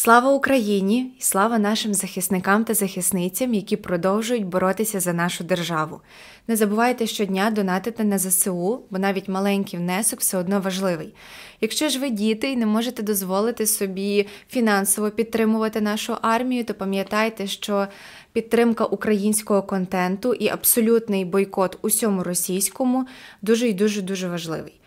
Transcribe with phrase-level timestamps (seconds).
[0.00, 6.00] Слава Україні і слава нашим захисникам та захисницям, які продовжують боротися за нашу державу.
[6.48, 11.14] Не забувайте щодня донатити на ЗСУ, бо навіть маленький внесок все одно важливий.
[11.60, 17.46] Якщо ж ви діти і не можете дозволити собі фінансово підтримувати нашу армію, то пам'ятайте,
[17.46, 17.86] що
[18.32, 23.06] підтримка українського контенту і абсолютний бойкот усьому російському
[23.42, 24.80] дуже і дуже дуже важливий.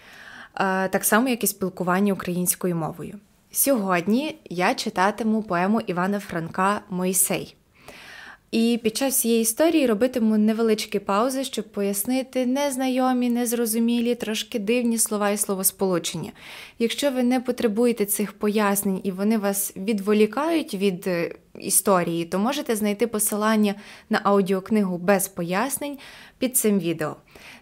[0.55, 3.20] Е, так само, як і спілкування українською мовою.
[3.52, 7.55] Сьогодні я читатиму поему Івана Франка Мойсей.
[8.51, 15.29] І під час цієї історії робитиму невеличкі паузи, щоб пояснити незнайомі, незрозумілі, трошки дивні слова
[15.29, 16.32] і словосполучення.
[16.79, 22.75] Якщо ви не потребуєте цих пояснень і вони вас відволікають від е, історії, то можете
[22.75, 23.75] знайти посилання
[24.10, 25.97] на аудіокнигу без пояснень
[26.38, 27.15] під цим відео.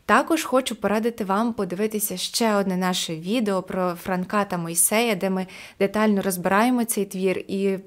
[0.10, 5.48] Також хочу порадити вам подивитися ще одне наше відео про Франка та Мойсея, де ми
[5.80, 7.78] детально розбираємо цей твір і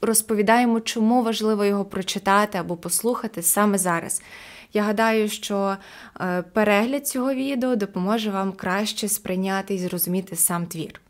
[0.00, 4.22] розповідаємо, чому важливо його прочитати або послухати саме зараз.
[4.72, 5.76] Я гадаю, що
[6.20, 11.00] е, перегляд цього відео допоможе вам краще сприйняти і зрозуміти сам твір.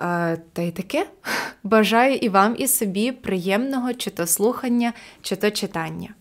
[0.00, 1.06] Е, та й таке
[1.62, 4.92] бажаю і вам, і собі приємного чи то слухання,
[5.22, 6.14] чи то читання.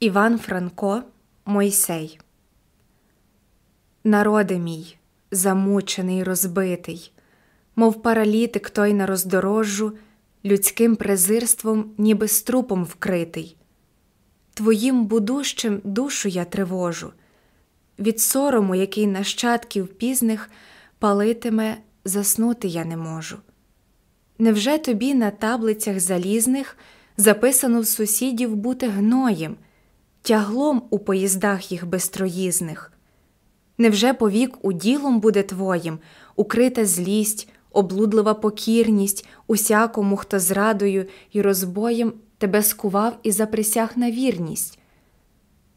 [0.00, 1.02] Іван Франко
[1.44, 2.20] Мойсей.
[4.04, 4.96] Народи мій,
[5.30, 7.12] замучений, розбитий,
[7.76, 9.92] мов паралітик той на роздорожжу,
[10.44, 13.56] людським презирством, ніби струпом вкритий.
[14.54, 17.12] Твоїм будущим душу я тривожу,
[17.98, 20.50] від сорому, який нащадків пізних
[20.98, 23.38] палитиме, заснути я не можу.
[24.38, 26.76] Невже тобі на таблицях залізних
[27.16, 29.56] записано в сусідів бути гноєм?
[30.22, 32.92] Тяглом у поїздах їх безтроїзних.
[33.78, 35.98] Невже повік уділом буде твоїм,
[36.36, 44.78] укрита злість, облудлива покірність усякому, хто зрадою і розбоєм тебе скував і заприсяг на вірність?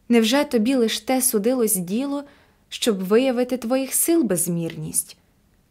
[0.10, 2.23] Невже тобі лиш те судилось діло,
[2.70, 5.17] щоб виявити твоїх сил безмірність?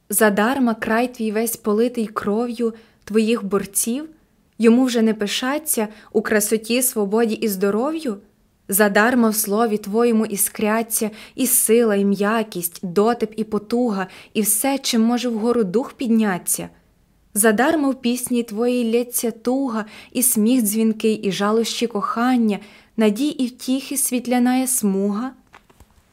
[0.09, 2.75] Задарма край твій весь политий кров'ю
[3.05, 4.09] твоїх борців,
[4.59, 8.19] йому вже не пишаться у красоті, свободі і здоров'ю?
[8.69, 15.03] Задарма в слові Твоєму іскряться, і сила, і м'якість, дотип і потуга, і все, чим
[15.03, 16.69] може вгору дух підняться.
[17.35, 22.59] Задарма в пісні Твоїй лється туга, і сміх дзвінкий, і жалощі кохання,
[22.97, 25.31] надій і втіхи світляная смуга.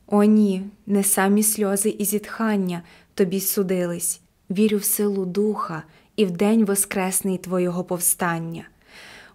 [0.07, 2.81] О, ні, не самі сльози і зітхання
[3.13, 5.83] тобі судились, вірю в силу духа
[6.15, 8.63] і в день воскресний Твого повстання.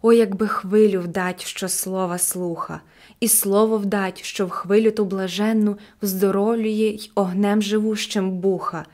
[0.03, 2.81] О, якби хвилю вдать, що слова слуха,
[3.21, 8.87] і слово вдать, що в хвилю ту блаженну вздоровлює й огнем живущим буха.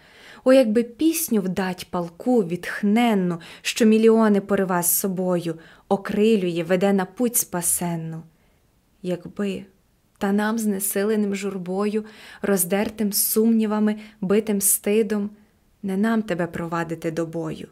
[0.44, 5.54] О, якби пісню вдать палку відхненну, що мільйони порива з собою,
[5.88, 8.22] окрилює, веде на путь спасенну.
[9.02, 9.64] Якби
[10.18, 12.04] та нам знесиленим журбою,
[12.42, 15.30] роздертим сумнівами, битим стидом,
[15.82, 17.68] не нам тебе провадити до бою.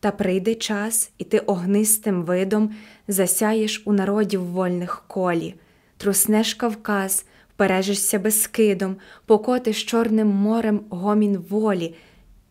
[0.00, 2.74] Та прийде час, і ти огнистим видом
[3.08, 5.54] засяєш у народів вольних колі,
[6.04, 11.94] труснеш Кавказ, впережишся безкидом, покотиш Чорним морем гомін волі,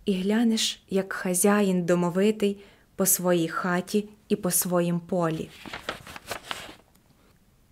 [0.06, 2.58] і глянеш, як хазяїн домовитий
[2.96, 5.50] по своїй хаті і по своїм полі.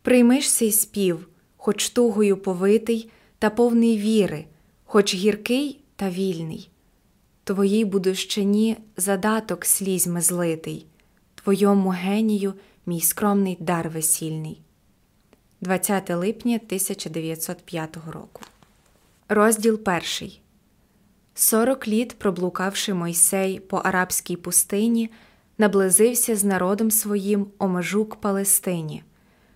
[0.02, 1.28] Приймиш сей спів,
[1.58, 3.10] хоч тугою повитий
[3.40, 4.46] та повний віри,
[4.86, 6.70] хоч гіркий та вільний
[7.44, 10.86] твоїй будущині задаток слізьми злитий,
[11.36, 12.54] твоєму генію
[12.86, 14.62] мій скромний дар весільний.
[15.64, 18.42] 20 липня 1905 року.
[19.30, 20.42] Розділ перший.
[21.36, 25.10] Сорок літ, проблукавши Мойсей по арабській пустині,
[25.58, 29.04] наблизився з народом своїм о межу к Палестині.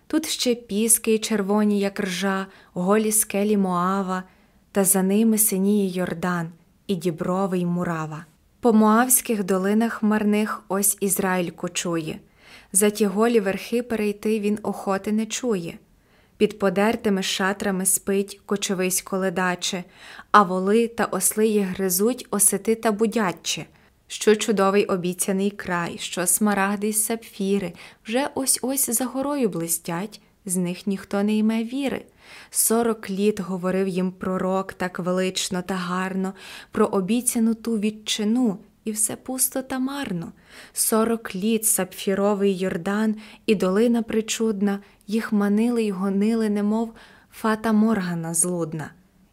[0.06, 4.22] Тут ще піски червоні, як ржа, голі скелі Моава,
[4.72, 6.52] та за ними синіє Йордан
[6.86, 8.24] і дібровий мурава.
[8.60, 12.18] По Моавських долинах марних ось Ізраїль кочує,
[12.72, 15.78] за ті голі верхи перейти він охоти не чує.
[16.36, 19.84] Під подертими шатрами спить кочовисько ледаче,
[20.30, 23.66] а воли та осли їх гризуть осети та будяче.
[24.08, 27.72] Що чудовий обіцяний край, що смарагди й сапфіри
[28.04, 32.04] вже ось ось за горою блистять, з них ніхто не йме віри.
[32.50, 36.34] Сорок літ говорив їм пророк так велично та гарно,
[36.70, 40.32] про обіцяну ту відчину, і все пусто та марно.
[40.72, 43.16] Сорок літ сапфіровий Йордан
[43.46, 46.92] і долина причудна, їх манили й гонили, немов
[47.32, 48.90] фата моргана злудна.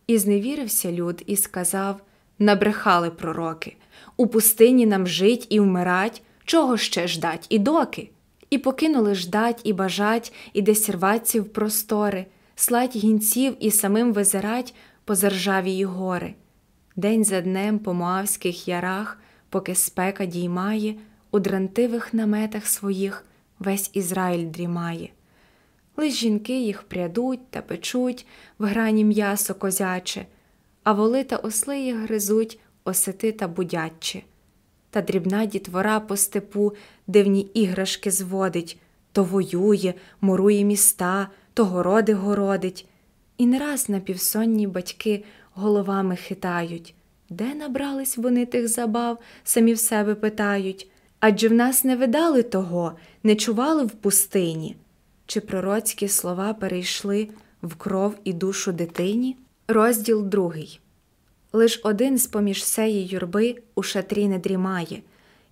[0.07, 2.01] І зневірився люд і сказав
[2.39, 3.75] набрехали пророки.
[4.17, 8.09] у пустині нам жить і вмирать, чого ще ждать і доки?
[8.49, 14.75] І покинули ждать і бажать, і десь рваться в простори, слать гінців і самим визирать
[15.05, 16.33] по заржавії гори.
[16.95, 19.17] День за днем по Моавських ярах,
[19.53, 20.95] поки спека діймає,
[21.31, 23.25] у дрантивих наметах своїх
[23.59, 25.09] весь Ізраїль дрімає.
[25.97, 28.25] Лиш жінки їх прядуть та печуть
[28.59, 30.25] в грані м'ясо козяче,
[30.83, 34.21] а воли та осли їх гризуть осети та будяче.
[34.89, 36.73] Та дрібна дітвора по степу
[37.07, 38.77] дивні іграшки зводить,
[39.11, 42.87] то воює, мурує міста, то городи городить.
[43.37, 45.23] І не раз напівсонні батьки
[45.53, 46.95] головами хитають.
[47.29, 50.87] Де набрались вони тих забав, самі в себе питають.
[51.19, 52.93] Адже в нас не видали того,
[53.23, 54.75] не чували в пустині.
[55.25, 57.29] Чи пророцькі слова перейшли
[57.61, 59.37] в кров і душу дитині?
[59.67, 60.79] Розділ другий.
[61.53, 65.01] Лиш один з поміж сеї юрби у шатрі не дрімає,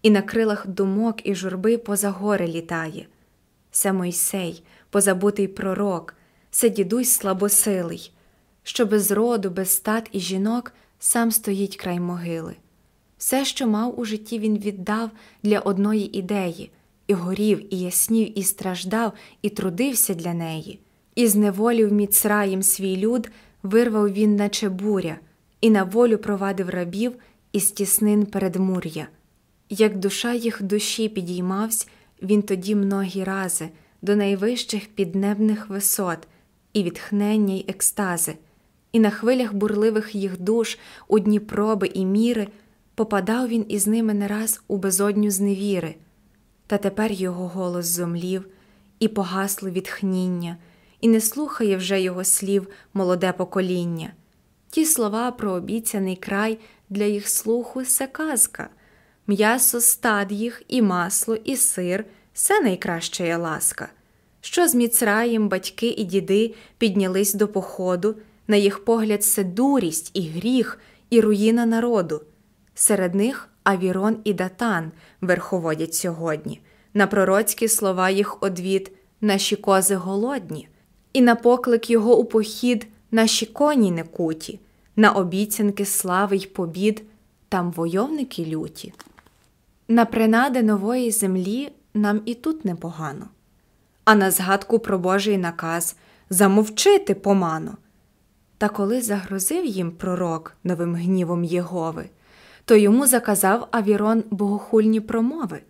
[0.01, 3.07] і на крилах думок і журби поза гори літає.
[3.71, 6.15] Се Мойсей, позабутий пророк,
[6.51, 8.12] се дідусь слабосилий,
[8.63, 12.56] що без роду, без стат і жінок сам стоїть край могили.
[13.18, 15.09] Все, що мав у житті, він віддав
[15.44, 16.71] для одної ідеї,
[17.07, 20.80] і горів, і яснів, і страждав, і трудився для неї.
[21.15, 23.31] І зневолів міцраєм свій люд,
[23.63, 25.18] вирвав він, наче буря,
[25.62, 27.13] і на волю провадив рабів
[27.51, 29.07] із тіснин передмур'я.
[29.69, 31.88] Як душа їх душі підіймавсь,
[32.21, 33.69] він тоді многі рази
[34.01, 36.27] до найвищих піднебних висот,
[36.74, 38.36] і відхнення й екстази,
[38.91, 40.77] і на хвилях бурливих їх душ,
[41.07, 42.47] у дні проби і міри,
[42.95, 45.95] попадав він із ними не раз у безодню зневіри.
[46.67, 48.47] Та тепер його голос зомлів,
[48.99, 50.57] і погасли відхніння,
[51.01, 54.13] і не слухає вже його слів молоде покоління.
[54.69, 56.59] Ті слова про обіцяний край
[56.89, 58.69] для їх слуху се казка,
[59.27, 63.89] м'ясо стад їх, і масло, і сир все найкраща є ласка.
[64.41, 68.15] Що з Міцраєм батьки і діди піднялись до походу,
[68.51, 72.21] на їх погляд це дурість і гріх, і руїна народу.
[72.75, 76.62] Серед них Авірон і Датан верховодять сьогодні,
[76.94, 80.68] на пророцькі слова їх одвід, наші кози голодні,
[81.13, 84.59] і на поклик його у похід наші коні не куті,
[84.95, 87.03] на обіцянки слави й побід,
[87.50, 88.94] там войовники люті.
[89.88, 93.27] На принади нової землі нам і тут непогано,
[94.06, 95.95] а на згадку про Божий наказ
[96.30, 97.77] замовчити помано.
[98.62, 102.10] Та коли загрозив їм пророк новим гнівом Єгови,
[102.66, 105.62] то йому заказав Авірон богохульні промови.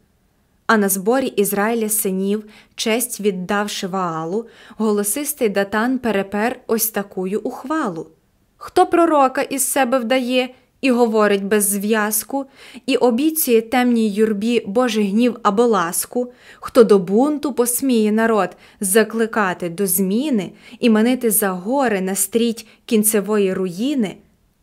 [0.68, 2.46] А на зборі Ізраїля синів,
[2.76, 4.48] честь віддавши Ваалу,
[4.78, 8.08] голосистий датан перепер ось такую ухвалу
[8.58, 12.46] Хто пророка із себе вдає і говорить без зв'язку,
[12.86, 18.50] і обіцює темній юрбі Божий гнів або ласку, хто до бунту посміє народ
[18.80, 24.16] закликати до зміни і манити за гори на стріть кінцевої руїни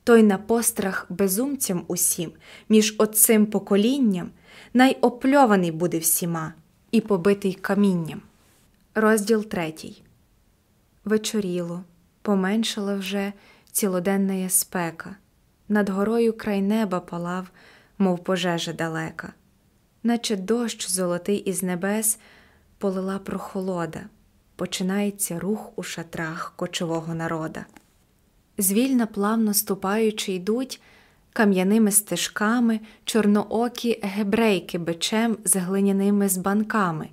[0.05, 2.31] той на пострах безумцям усім,
[2.69, 4.31] між отцим поколінням,
[4.75, 6.55] найопльований буде всіма
[6.91, 8.23] і побитий камінням.
[8.95, 10.03] Розділ третій.
[11.05, 11.83] Вечоріло,
[12.23, 13.33] поменшала вже
[13.73, 15.17] цілоденна спека.
[15.69, 17.51] Над горою край неба палав,
[17.99, 19.33] мов пожежа далека,
[20.03, 22.19] наче дощ золотий із небес
[22.79, 24.01] полила прохолода,
[24.57, 27.67] починається рух у шатрах кочового народа.
[28.59, 30.81] Звільно плавно ступаючи, йдуть
[31.33, 37.09] кам'яними стежками чорноокі гебрейки бичем з глиняними збанками,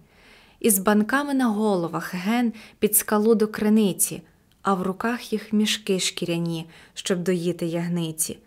[0.59, 4.21] і з банками на головах ген під скалу до криниці,
[4.61, 8.37] а в руках їх мішки шкіряні, щоб доїти ягниці.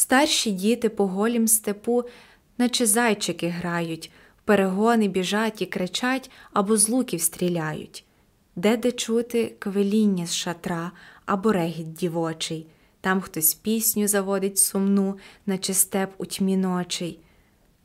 [0.00, 2.04] Старші діти по голім степу,
[2.58, 4.10] наче зайчики грають,
[4.44, 8.04] перегони біжать і кричать або з луків стріляють,
[8.56, 10.92] де де чути квеління з шатра,
[11.26, 12.66] або регіт дівочий,
[13.00, 17.18] там хтось пісню заводить сумну, наче степ у тьмі ночей.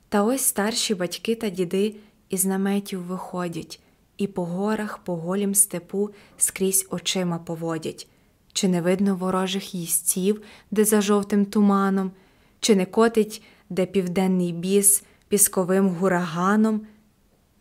[0.10, 1.96] Та ось старші батьки та діди
[2.30, 3.80] із наметів виходять,
[4.18, 8.08] і по горах, по голім степу скрізь очима поводять.
[8.54, 10.42] Чи не видно ворожих їстів,
[10.72, 12.12] де за жовтим туманом,
[12.60, 16.82] чи не котить, де південний біс пісковим гураганом?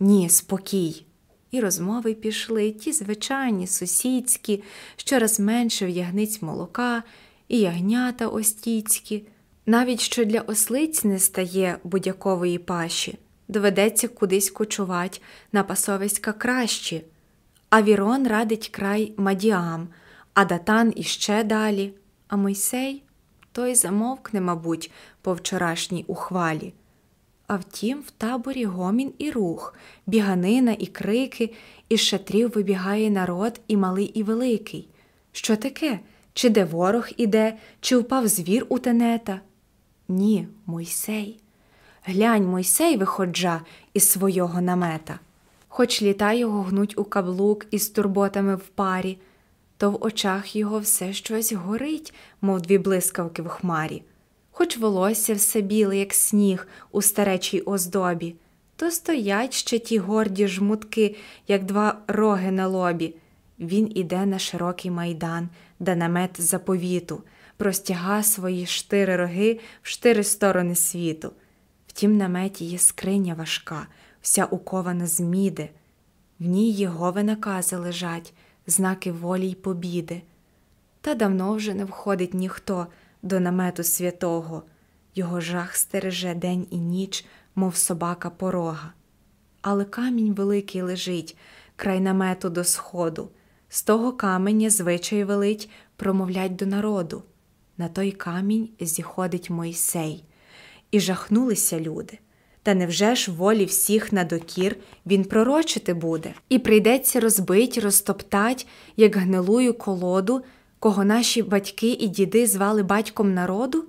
[0.00, 1.06] Ні, спокій
[1.52, 4.62] і розмови пішли, ті звичайні, сусідські,
[4.96, 7.02] щораз менше в ягниць молока,
[7.49, 9.26] і ягнята остіцькі.
[9.66, 13.18] Навіть що для ослиць не стає будь-якової паші,
[13.49, 15.22] доведеться кудись кочувать
[15.52, 17.02] на пасовиська кращі.
[17.70, 19.88] А Вірон радить край Мадіам,
[20.34, 21.92] а Датан іще далі,
[22.28, 23.02] а Мойсей
[23.52, 24.90] той замовкне, мабуть,
[25.22, 26.74] по вчорашній ухвалі.
[27.46, 29.74] А втім, в таборі гомін і рух,
[30.06, 31.54] біганина і крики,
[31.88, 34.88] із шатрів вибігає народ і малий, і великий.
[35.32, 36.00] Що таке?
[36.34, 39.40] Чи де ворог іде, чи впав звір у тенета?
[40.08, 41.40] Ні, Мойсей.
[42.04, 43.60] Глянь, Мойсей виходжа
[43.94, 45.18] із свого намета.
[45.68, 49.18] Хоч літа його гнуть у каблук із турботами в парі,
[49.76, 54.02] то в очах його все щось горить, мов дві блискавки в хмарі.
[54.50, 58.35] Хоч волосся все біле, як сніг у старечій оздобі,
[58.76, 61.17] то стоять ще ті горді жмутки,
[61.49, 63.14] як два роги на лобі.
[63.59, 65.49] Він іде на широкий майдан,
[65.81, 67.23] де намет заповіту,
[67.57, 71.33] простяга свої штири роги в штири сторони світу.
[71.87, 73.87] В тім наметі є скриня важка,
[74.21, 75.69] вся укована з міди.
[76.41, 78.35] В ній Єгови накази лежать,
[78.66, 80.23] знаки волі й побіди.
[81.00, 82.87] Та давно вже не входить ніхто
[83.23, 84.62] до намету святого,
[85.14, 88.92] його жах стереже день і ніч, мов собака порога.
[89.61, 91.37] Але камінь великий лежить
[91.76, 93.28] край намету до сходу,
[93.69, 97.23] з того каменя звичай велить промовлять до народу.
[97.76, 100.25] На той камінь зіходить Мойсей,
[100.90, 102.19] і жахнулися люди.
[102.62, 104.76] Та невже ж волі всіх надокір
[105.07, 108.66] він пророчити буде, і прийдеться розбить, розтоптать,
[108.97, 110.42] як гнилую колоду,
[110.78, 113.85] кого наші батьки і діди звали батьком народу?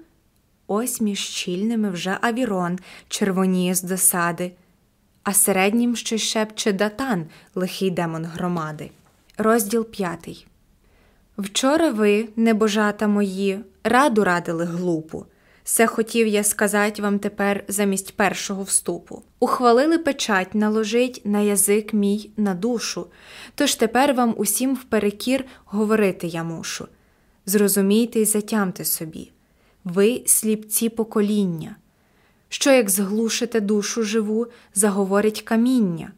[0.68, 4.52] Ось між щільними вже авірон червоніє з досади,
[5.24, 7.26] а середнім ще шепче датан,
[7.56, 8.90] лихий демон громади.
[9.38, 10.48] Розділ п'ятий.
[11.38, 15.26] Вчора ви, небожата мої, раду радили глупу.
[15.64, 19.24] Все хотів я сказати вам тепер замість першого вступу.
[19.40, 23.08] Ухвалили печать наложить на язик мій на душу,
[23.56, 26.88] тож тепер вам усім вперекір говорити я мушу.
[27.46, 29.32] Зрозумійте й затямте собі
[29.84, 31.76] ви сліпці покоління.
[32.50, 36.12] Що, як зглушите душу живу, заговорить каміння.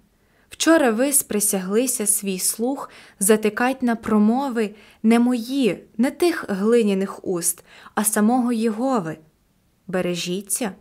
[0.50, 7.64] Вчора ви сприсяглися свій слух затикать на промови не мої, не тих глиняних уст,
[7.96, 9.18] а самого Єгови.
[9.88, 10.72] Бережіться,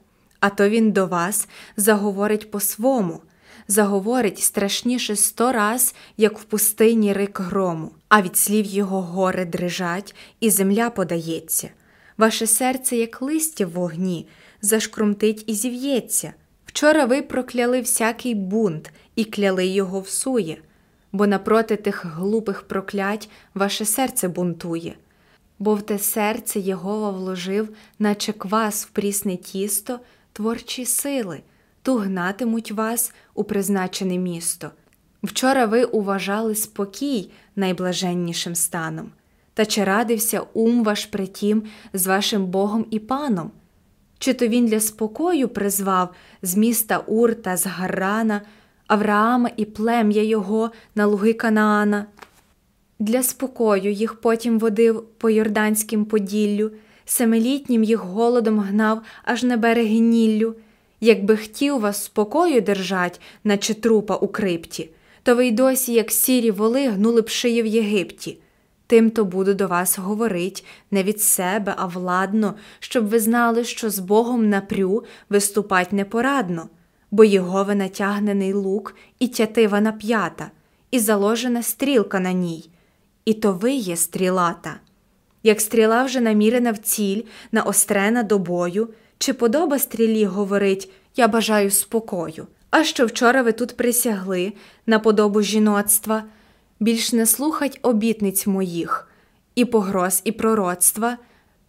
[0.40, 3.20] а то він до вас заговорить по-свому,
[3.68, 10.14] заговорить страшніше сто раз, як в пустині рик грому, а від слів його гори дрижать,
[10.40, 11.70] і земля подається.
[12.18, 14.28] Ваше серце, як листя в вогні,
[14.62, 16.32] зашкрумтить і зів'ється.
[16.66, 20.56] Вчора ви прокляли всякий бунт і кляли його всує,
[21.12, 24.94] бо напроти тих глупих проклять ваше серце бунтує
[25.64, 27.68] бо в те серце Єгова вложив,
[27.98, 30.00] наче квас в прісне тісто,
[30.32, 31.40] творчі сили,
[31.82, 34.70] ту гнатимуть вас у призначене місто.
[35.22, 39.10] Вчора ви уважали спокій найблаженнішим станом,
[39.54, 43.50] та чи радився ум ваш притім з вашим Богом і паном?
[44.18, 48.40] Чи то він для спокою призвав з міста Ур та з Гаррана,
[48.86, 52.06] Авраама і плем'я його на луги Канаана?
[52.98, 56.70] Для спокою їх потім водив по Йорданським поділлю,
[57.04, 60.54] семилітнім їх голодом гнав аж на береги Ніллю.
[61.00, 64.90] Якби хотів вас спокою держать, наче трупа у крипті,
[65.22, 68.38] то ви й досі, як сірі воли, гнули б шиї в Єгипті.
[68.86, 73.90] Тим то буду до вас говорить не від себе, а владно, щоб ви знали, що
[73.90, 76.68] з Богом напрю виступать непорадно,
[77.10, 80.50] бо Єгове натягнений лук і тятива нап'ята,
[80.90, 82.70] і заложена стрілка на ній
[83.24, 84.74] і то ви є стрілата.
[85.42, 88.88] Як стріла вже намірена в ціль, наострена до бою,
[89.18, 92.46] чи подоба стрілі говорить Я бажаю спокою.
[92.70, 94.52] А що вчора ви тут присягли
[94.86, 96.24] на подобу жіноцтва,
[96.80, 99.08] більш не слухать обітниць моїх,
[99.54, 101.18] і погроз, і пророцтва,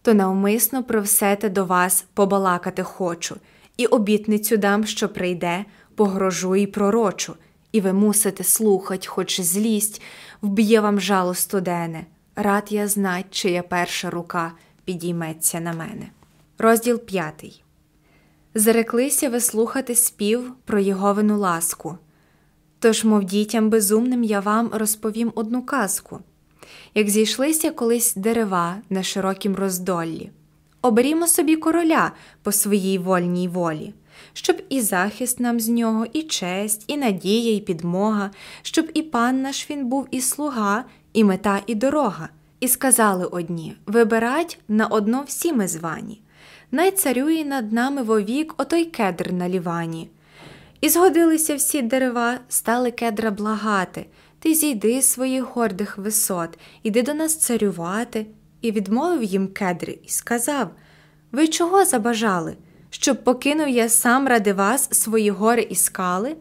[0.02, 3.36] то навмисно про все те до вас побалакати хочу,
[3.76, 7.34] і обітницю дам, що прийде, погрожу і пророчу,
[7.72, 10.02] і ви мусите слухать, хоч злість,
[10.46, 14.52] вб'є вам жало студене, рад я знать, чия перша рука
[14.84, 16.06] підійметься на мене.
[16.58, 17.62] Розділ п'ятий.
[18.54, 21.98] Зареклися ви слухати спів про Єговину ласку.
[22.78, 26.20] Тож, мов дітям безумним, я вам розповім одну казку
[26.94, 30.30] як зійшлися колись дерева на широкім роздоллі.
[30.86, 32.12] Оберімо собі короля
[32.42, 33.92] по своїй вольній волі
[34.32, 38.30] щоб і захист нам з нього, і честь, і надія, і підмога,
[38.62, 42.28] щоб і пан наш він був, і слуга, і мета, і дорога.
[42.60, 46.20] І сказали одні вибирать на одно всі ми звані.
[46.70, 50.10] Най царює над нами вовік отой кедр на лівані.
[50.80, 54.06] І згодилися всі дерева, стали кедра благати.
[54.38, 58.26] Ти зійди з своїх гордих висот, іди до нас царювати.
[58.60, 60.70] І відмовив їм кедри, і сказав
[61.32, 62.56] Ви чого забажали?
[62.90, 66.36] Щоб покинув я сам ради вас свої гори і скали?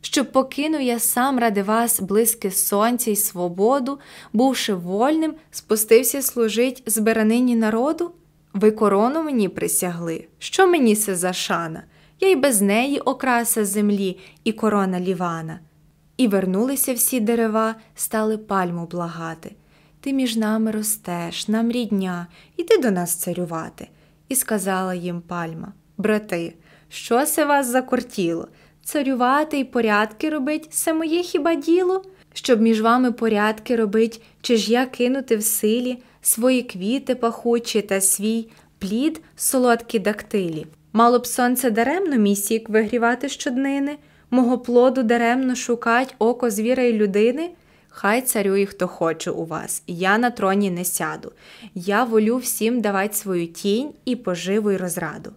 [0.00, 3.98] Щоб покинув я сам ради вас близьке сонця й свободу,
[4.32, 8.12] бувши вольним, спустився служить збиранині народу?
[8.54, 11.82] Ви корону мені присягли, що мені се за шана?
[12.20, 15.60] Я й без неї окраса землі і корона лівана.
[16.16, 19.54] І вернулися всі дерева, стали пальму благати.
[20.04, 23.88] Ти між нами ростеш, нам рідня, іди до нас царювати.
[24.28, 26.54] І сказала їм пальма Брати,
[26.88, 28.48] що се вас закортіло?
[28.84, 32.04] Царювати й порядки робить це моє хіба діло?
[32.34, 38.00] Щоб між вами порядки робить, чи ж я кинути в силі свої квіти пахучі та
[38.00, 40.66] свій плід солодкі дактилі?
[40.92, 43.96] Мало б сонце даремно мій сік вигрівати щоднини,
[44.30, 47.50] мого плоду даремно шукать око звіра й людини.
[47.94, 51.32] Хай царює, хто хоче у вас, я на троні не сяду.
[51.74, 55.32] Я волю всім давать свою тінь і поживу й розраду.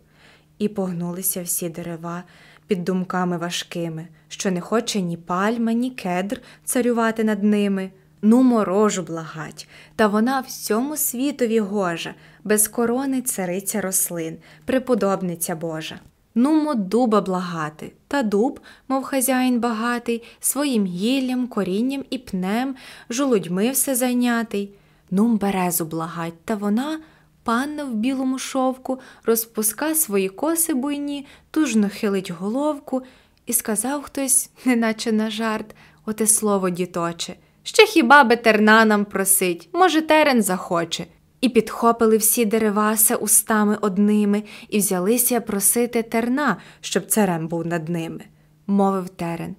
[0.60, 2.24] І погнулися всі дерева
[2.68, 7.92] під думками важкими, що не хоче ні пальма, ні кедр царювати над ними.
[8.22, 16.00] Ну, морожу благать, та вона всьому світові гожа, без корони цариця рослин, преподобниця Божа.
[16.36, 22.76] Нумо дуба благати, та дуб, мов хазяїн багатий, своїм гіллям, корінням і пнем,
[23.10, 24.74] жолудьми все зайнятий.
[25.12, 27.00] Нум березу благать, та вона,
[27.44, 33.02] панна в білому шовку, розпуска свої коси буйні, тужно хилить головку,
[33.46, 35.76] і сказав хтось, неначе на жарт,
[36.06, 37.36] оте слово діточе.
[37.64, 41.06] Ще хіба би терна нам просить, може, терен захоче.
[41.46, 48.22] І підхопили всі дереваса устами одними і взялися просити терна, щоб царем був над ними.
[48.68, 49.56] Мовив терен.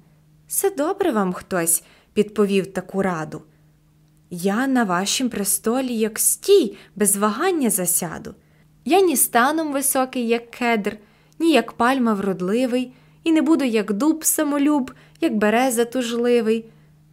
[0.48, 3.42] Все добре вам хтось підповів таку раду.
[4.30, 8.34] Я на вашім престолі, як стій, без вагання засяду.
[8.84, 10.98] Я ні станом високий, як кедр,
[11.38, 12.92] ні як пальма вродливий,
[13.24, 14.90] і не буду, як дуб самолюб,
[15.20, 16.64] як береза тужливий.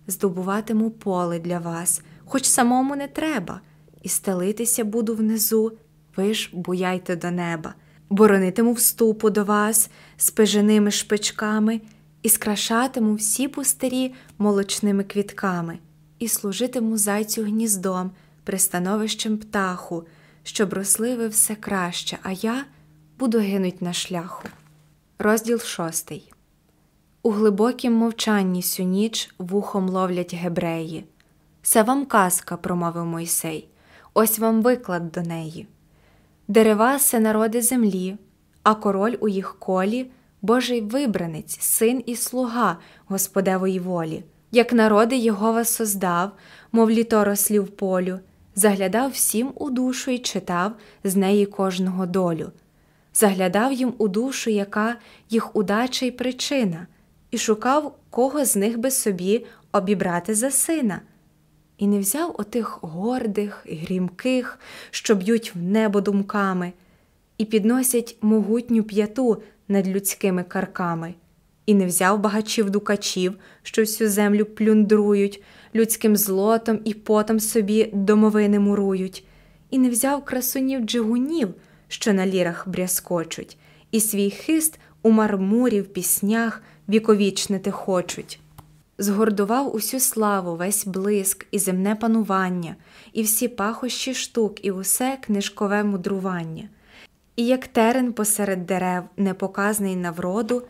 [0.08, 3.62] Здобуватиму поле для вас, хоч самому не треба
[4.04, 5.72] і стелитися буду внизу,
[6.16, 7.74] ви ж буяйте до неба,
[8.10, 11.82] боронитиму вступу до вас з пеженими шпичками,
[12.22, 15.78] і скрашатиму всі пустирі молочними квітками,
[16.20, 18.12] і служитиму зайцю гніздом,
[18.44, 20.06] пристановищем птаху,
[20.44, 22.66] щоб росли ви все краще, а я
[23.20, 24.48] буду гинуть на шляху.
[25.20, 26.34] Розділ шостий.
[27.22, 31.06] У глибокім мовчанні сю ніч вухом ловлять гебреї.
[31.62, 33.68] Це вам казка, промовив Мойсей
[34.14, 35.68] ось вам виклад до неї.
[36.48, 38.18] Дерева се народи землі,
[38.64, 45.66] а король у їх колі, Божий вибранець, син і слуга Господевої волі, як народи Єгова
[45.66, 46.32] создав,
[46.72, 48.20] мов літо рослі в полю,
[48.56, 50.72] заглядав всім у душу і читав
[51.04, 52.52] з неї кожного долю,
[53.14, 54.96] заглядав їм у душу, яка
[55.30, 56.88] їх удача й причина,
[57.32, 61.02] і шукав, кого з них би собі обібрати за сина
[61.78, 64.60] і не взяв отих гордих, грімких,
[64.92, 66.72] що б'ють в небо думками,
[67.38, 71.14] і підносять могутню п'яту над людськими карками,
[71.66, 73.34] і не взяв багачів дукачів,
[73.64, 75.44] що всю землю плюндрують,
[75.76, 79.26] людським злотом і потом собі домовини мурують,
[79.70, 81.54] і не взяв красунів джигунів,
[81.88, 83.58] що на лірах брязкочуть,
[83.92, 88.40] і свій хист у мармурі в піснях віковічнити хочуть
[88.98, 92.76] згордував усю славу, весь блиск і земне панування,
[93.14, 96.70] і всі пахощі штук, і усе книжкове мудрування.
[97.36, 100.64] І як терен посеред дерев, непоказний на вроду,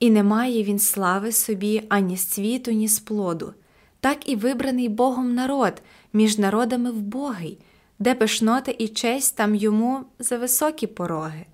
[0.00, 3.54] і не має він слави собі ані з цвіту, ні з плоду,
[4.00, 7.58] так і вибраний Богом народ між народами вбогий,
[7.98, 11.46] де пишнота і честь там йому за високі пороги.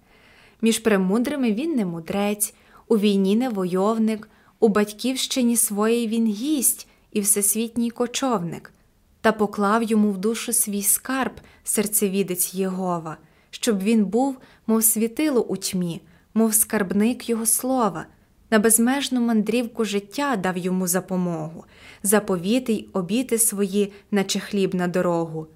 [0.63, 2.55] Між премудрими він не мудрець,
[2.89, 4.29] у війні не войовник,
[4.61, 8.73] у батьківщині своїй він гість і всесвітній кочовник,
[9.21, 11.33] та поклав йому в душу свій скарб,
[11.65, 13.17] серцевідець Єгова,
[13.51, 16.01] щоб він був, мов світило у тьмі,
[16.35, 18.07] мов скарбник його слова,
[18.51, 21.65] на безмежну мандрівку життя дав йому запомогу,
[22.03, 25.47] заповіти й обіти свої, наче хліб на дорогу.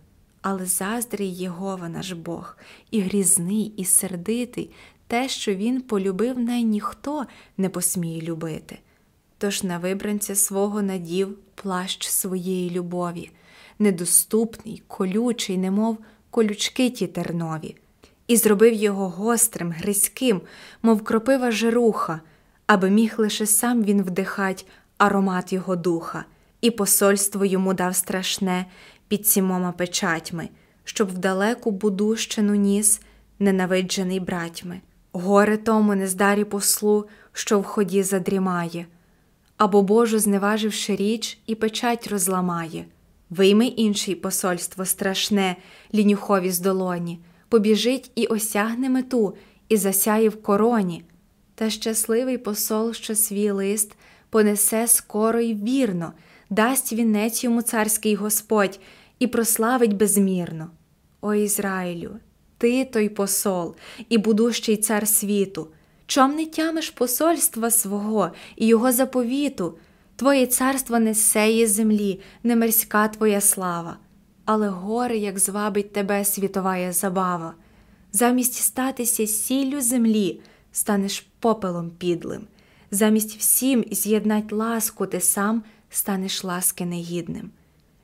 [0.42, 2.56] Але заздрий Єгова наш Бог,
[2.90, 4.70] і грізний, і сердитий,
[5.06, 8.78] те, що він полюбив, най ніхто не посміє любити
[9.42, 13.30] тож на вибранця свого надів плащ своєї любові,
[13.78, 15.98] недоступний, колючий, немов
[16.30, 17.76] колючки ті тернові,
[18.26, 20.40] і зробив його гострим, гризьким,
[20.82, 22.20] мов кропива жируха,
[22.66, 24.66] аби міг лише сам він вдихать
[24.98, 26.24] аромат його духа,
[26.60, 28.66] і посольство йому дав страшне
[29.08, 30.48] під сімома печатьми,
[30.84, 33.00] щоб в далеку будущину ніс
[33.38, 34.80] ненавиджений братьми,
[35.12, 38.86] горе тому нездарі послу, що в ході задрімає,
[39.62, 42.84] або Божу, зневаживши річ, і печать розламає.
[43.30, 45.56] Вийми інший посольство страшне,
[45.94, 49.36] лінюхові з долоні, побіжить і осягне мету,
[49.68, 51.04] і засяє в короні.
[51.54, 53.96] Та щасливий посол, що свій лист
[54.30, 56.12] понесе скоро й вірно,
[56.50, 58.80] дасть вінець йому царський Господь
[59.18, 60.70] і прославить безмірно.
[61.20, 62.10] О Ізраїлю,
[62.58, 63.74] ти той посол
[64.08, 65.68] і будущий цар світу,
[66.06, 69.74] чом не тямиш посольства свого і його заповіту,
[70.16, 73.96] Твоє царство не сеє землі, не мерська твоя слава,
[74.44, 77.54] але горе, як звабить тебе світовая забава,
[78.12, 80.40] замість статися сіллю землі,
[80.72, 82.46] станеш попелом підлим,
[82.90, 87.50] замість всім з'єднать ласку ти сам станеш ласки негідним.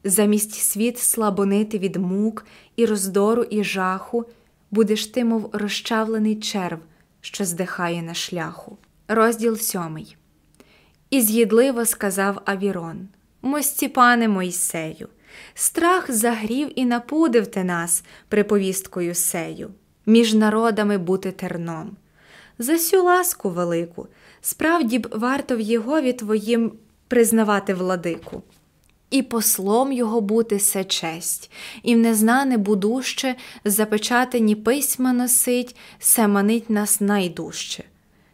[0.04, 4.24] Замість світ слабонити від мук і роздору, і жаху,
[4.70, 6.78] будеш ти, мов розчавлений черв,
[7.28, 8.78] що здихає на шляху.
[9.08, 10.16] Розділ сьомий.
[11.10, 13.08] І з'їдливо сказав Авірон:
[13.42, 15.08] Мості, пане Мойсею,
[15.54, 19.70] страх загрів і напудив ти нас приповісткою сею,
[20.06, 21.96] між народами бути терном.
[22.58, 24.08] За сю ласку велику,
[24.40, 26.72] справді б варто в Єгові твоїм
[27.08, 28.42] признавати владику
[29.10, 31.50] і послом його бути се честь,
[31.82, 37.84] і в незнане будуще запечатані письма носить, се манить нас найдужче.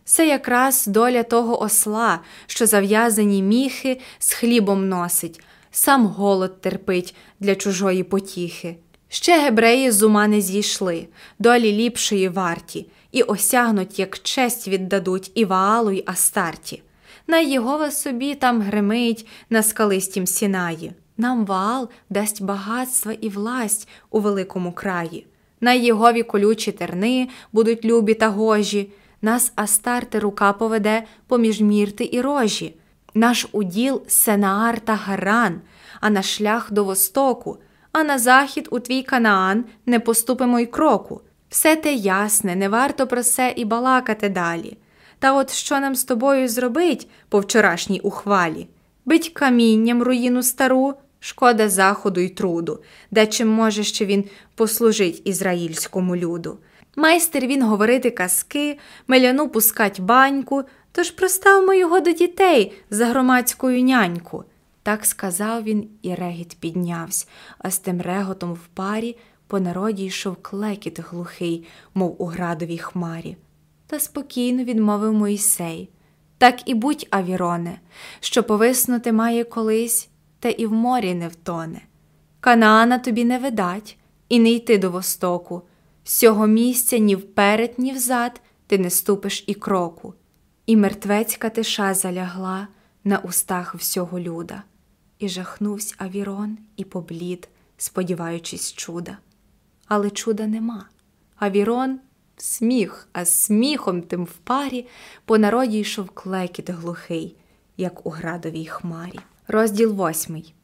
[0.05, 7.55] Це якраз доля того осла, що зав'язані міхи з хлібом носить, сам голод терпить для
[7.55, 8.77] чужої потіхи.
[9.09, 11.07] Ще гебреї з ума не зійшли,
[11.39, 16.83] долі ліпшої варті, і осягнуть, як честь віддадуть і Ваалу й Астарті.
[17.27, 20.93] Най Єгова собі там гримить на скалистім сінаї.
[21.17, 25.27] Нам Ваал дасть багатства і власть у великому краї.
[25.61, 32.21] На Єгові колючі терни будуть любі та гожі, нас Астарти рука поведе поміж мірти і
[32.21, 32.75] рожі,
[33.15, 35.61] наш уділ Сенаар та Гаран,
[36.01, 37.59] а на шлях до востоку,
[37.93, 41.21] а на захід у твій Канаан не поступимо й кроку.
[41.49, 44.77] Все те ясне, не варто про це і балакати далі.
[45.19, 48.69] Та от що нам з тобою зробить по вчорашній ухвалі?
[49.05, 54.25] Бить камінням руїну стару, шкода заходу й труду, де чим може ще він
[54.55, 56.59] послужить ізраїльському люду.
[56.97, 64.45] Майстер він говорити казки, меляну пускать баньку, тож проставмо його до дітей за громадською няньку.
[64.83, 67.27] Так сказав він, і регіт піднявся,
[67.59, 73.37] а з тим реготом в парі по народі йшов клекіт глухий, мов у градовій хмарі
[73.87, 75.91] та спокійно відмовив Моїсей.
[76.39, 77.81] Так і будь, Авіроне,
[78.21, 80.09] що повиснути має колись,
[80.41, 81.81] та і в морі не втоне.
[82.41, 85.63] Канаана тобі не видать, і не йти до востоку.
[86.05, 90.15] З цього місця ні вперед, ні взад ти не ступиш і кроку.
[90.67, 92.69] І мертвецька тиша залягла
[93.05, 94.63] на устах всього люда,
[95.19, 99.19] і жахнувся Авірон і поблід, сподіваючись чуда.
[99.87, 100.89] Але чуда нема.
[101.37, 102.01] Авірон
[102.37, 104.87] сміх, а з сміхом тим в парі
[105.25, 107.37] по народі йшов клекіт глухий,
[107.77, 109.19] як у градовій хмарі.
[109.49, 110.55] Розділ восьмий.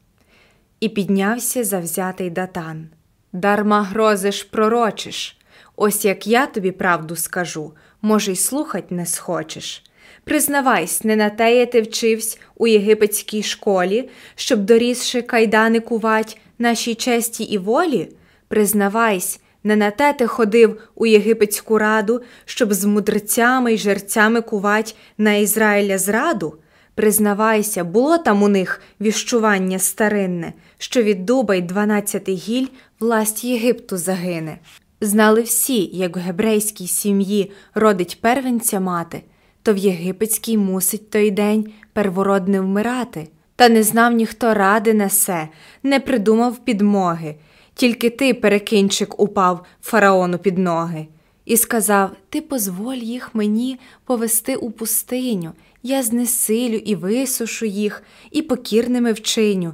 [0.79, 2.87] І піднявся завзятий датан.
[3.33, 5.37] Дарма грозиш, пророчиш.
[5.75, 9.83] Ось як я тобі правду скажу, може, й слухать не схочеш.
[10.23, 17.43] Признавайсь, не на теє ти вчивсь у єгипетській школі, щоб дорісши кайдани кувать нашій честі
[17.43, 18.09] і волі.
[18.47, 24.95] Признавайсь, не на те ти ходив у єгипетську раду, щоб з мудрецями й жерцями кувать
[25.17, 26.55] на Ізраїля зраду?
[26.95, 32.67] Признавайся, було там у них віщування старинне, що від дуба й дванадцяти гіль
[32.99, 34.57] власть Єгипту загине.
[35.01, 39.21] Знали всі, як в гебрейській сім'ї родить первенця мати,
[39.63, 43.27] то в єгипетській мусить той день первородне вмирати.
[43.55, 45.47] Та не знав ніхто ради несе,
[45.83, 47.35] не придумав підмоги.
[47.81, 51.07] Тільки ти, перекинчик, упав фараону під ноги,
[51.45, 55.51] і сказав: Ти позволь їх мені повести у пустиню,
[55.83, 59.73] я знесилю і висушу їх, і покірними вчиню.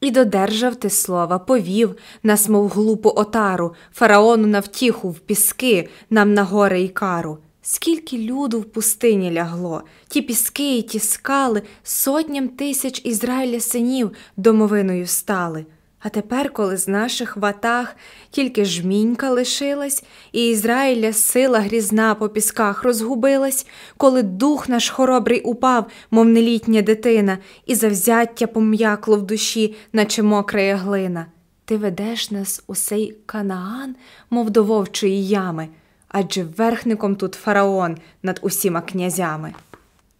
[0.00, 6.34] І додержав ти слова, повів нас, мов глупу отару, фараону на втіху в піски, нам
[6.34, 7.38] на горе і кару.
[7.62, 15.06] Скільки люду в пустині лягло, ті піски і ті скали сотням тисяч Ізраїля синів домовиною
[15.06, 15.66] стали.
[16.00, 17.96] А тепер, коли з наших ватах
[18.30, 25.86] тільки жмінька лишилась, і Ізраїля сила грізна по пісках розгубилась, коли дух наш хоробрий упав,
[26.10, 31.26] мов нелітня дитина, і завзяття пом'якло в душі, наче мокрая глина.
[31.64, 33.96] Ти ведеш нас у сей канаан,
[34.30, 35.68] мов до вовчої ями,
[36.08, 39.54] адже верхником тут фараон над усіма князями.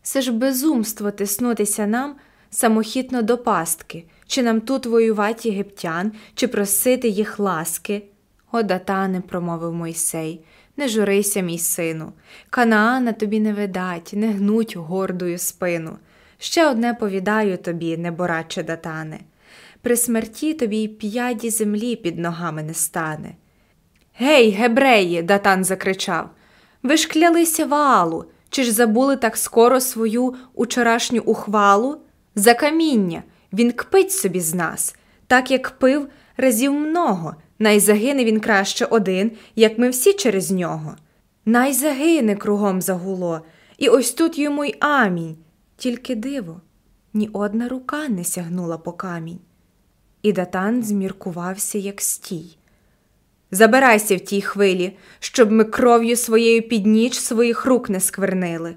[0.02, 2.14] Це ж безумство тиснутися нам
[2.50, 8.02] самохітно до пастки, чи нам тут воювати єгиптян, чи просити їх ласки.
[8.52, 10.40] О, датане, промовив Мойсей,
[10.76, 12.12] не журися, мій сину,
[12.50, 15.98] Канаана тобі не видать, не гнуть гордою спину.
[16.38, 19.20] Ще одне повідаю тобі, небораче датане.
[19.82, 23.34] При смерті тобі й п'яді землі під ногами не стане.
[24.14, 26.30] Гей, гебреї, датан закричав.
[26.82, 31.96] Ви ж клялися ваалу, чи ж забули так скоро свою учорашню ухвалу?
[32.38, 33.22] За каміння
[33.53, 34.96] він кпить собі з нас,
[35.27, 40.96] так як пив разів много, най загине він краще один, як ми всі через нього.
[41.46, 43.40] Най загине кругом загуло,
[43.79, 45.37] і ось тут йому й амінь.
[45.77, 46.61] Тільки диво,
[47.14, 49.40] ні одна рука не сягнула по камінь.
[50.22, 52.59] І датан зміркувався, як стій.
[53.51, 58.74] Забирайся в тій хвилі, щоб ми кров'ю своєю під ніч своїх рук не сквернили.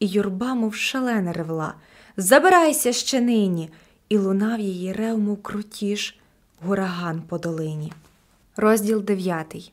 [0.00, 1.74] І юрба, мов шалена ревла,
[2.20, 3.70] забирайся ще нині,
[4.08, 6.18] і лунав її рев, мов крутіш,
[6.66, 7.92] гураган по долині.
[8.56, 9.72] Розділ дев'ятий.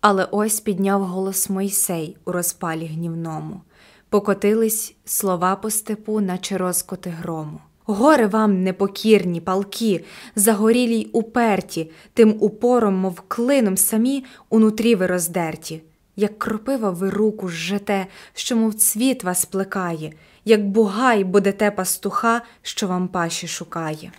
[0.00, 3.60] Але ось підняв голос Мойсей у розпалі гнівному.
[4.08, 7.60] Покотились слова по степу, наче розкоти грому.
[7.84, 10.04] Горе вам, непокірні, палки,
[10.36, 15.82] загорілі й уперті, тим упором, мов клином самі унутрі ви роздерті,
[16.16, 20.12] як кропива ви руку жжете, що, мов цвіт вас плекає,
[20.44, 24.12] як бугай будете пастуха, що вам паші шукає.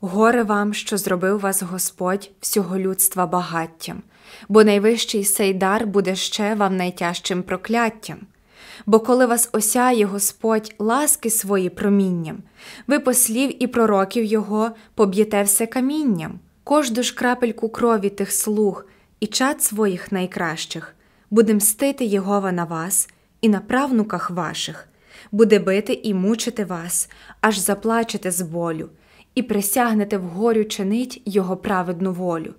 [0.00, 4.02] Горе вам, що зробив вас Господь всього людства багаттям,
[4.48, 8.18] бо найвищий сей дар буде ще вам найтяжчим прокляттям.
[8.86, 12.42] Бо коли вас осяє Господь ласки свої промінням,
[12.86, 18.84] ви послів і пророків Його поб'єте все камінням, кожду ж крапельку крові тих слуг
[19.20, 20.94] і чад своїх найкращих,
[21.30, 23.08] буде мстити Єгова на вас
[23.40, 24.87] і на правнуках ваших,
[25.32, 28.88] буде бити і мучити вас, аж заплачете з болю,
[29.34, 32.54] і присягнете вгорю чинить Його праведну волю.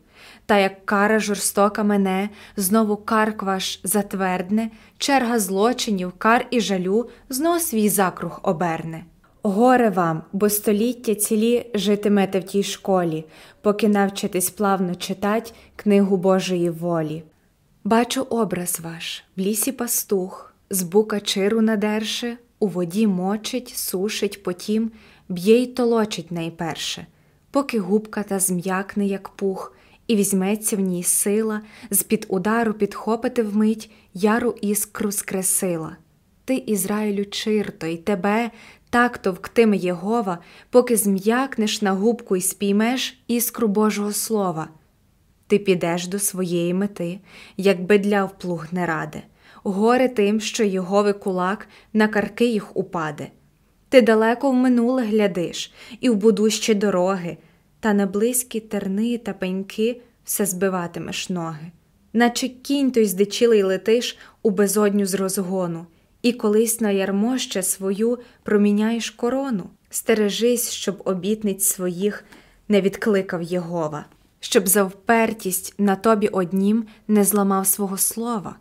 [0.46, 7.62] Та як кара жорстока мене, знову карк ваш затвердне, черга злочинів, кар і жалю знов
[7.62, 9.04] свій закруг оберне.
[9.44, 13.26] Горе вам, бо століття цілі житимете в тій школі,
[13.62, 17.24] поки навчитесь плавно читать книгу Божої волі.
[17.84, 24.92] Бачу образ ваш в лісі пастух, з бука чиру надерше, у воді мочить, сушить, потім
[25.30, 27.08] б'є й толочить найперше,
[27.52, 29.76] поки губка та зм'якне, як пух
[30.08, 35.98] і візьметься в ній сила, з під удару підхопити вмить яру іскру скресила.
[36.46, 38.52] Ти, Ізраїлю, чирто, й тебе
[38.90, 40.38] так товктиме Єгова,
[40.70, 44.70] поки зм'якнеш на губку й спіймеш іскру Божого Слова.
[45.48, 47.20] Ти підеш до своєї мети,
[47.58, 49.24] як бедля в плуг не раде,
[49.72, 53.28] горе тим, що Єгови кулак на карки їх упаде.
[53.90, 57.38] Ти далеко в минуле глядиш, і в будущі дороги
[57.80, 61.72] та на близькі терни та пеньки все збиватимеш ноги,
[62.14, 65.86] наче кінь той здичілий летиш у безодню з розгону,
[66.22, 69.70] і колись на ярмо ще свою проміняєш корону.
[69.90, 72.26] Стережись, щоб обітниць своїх
[72.68, 74.06] не відкликав Єгова,
[74.40, 78.56] щоб за впертість на тобі однім не зламав свого слова,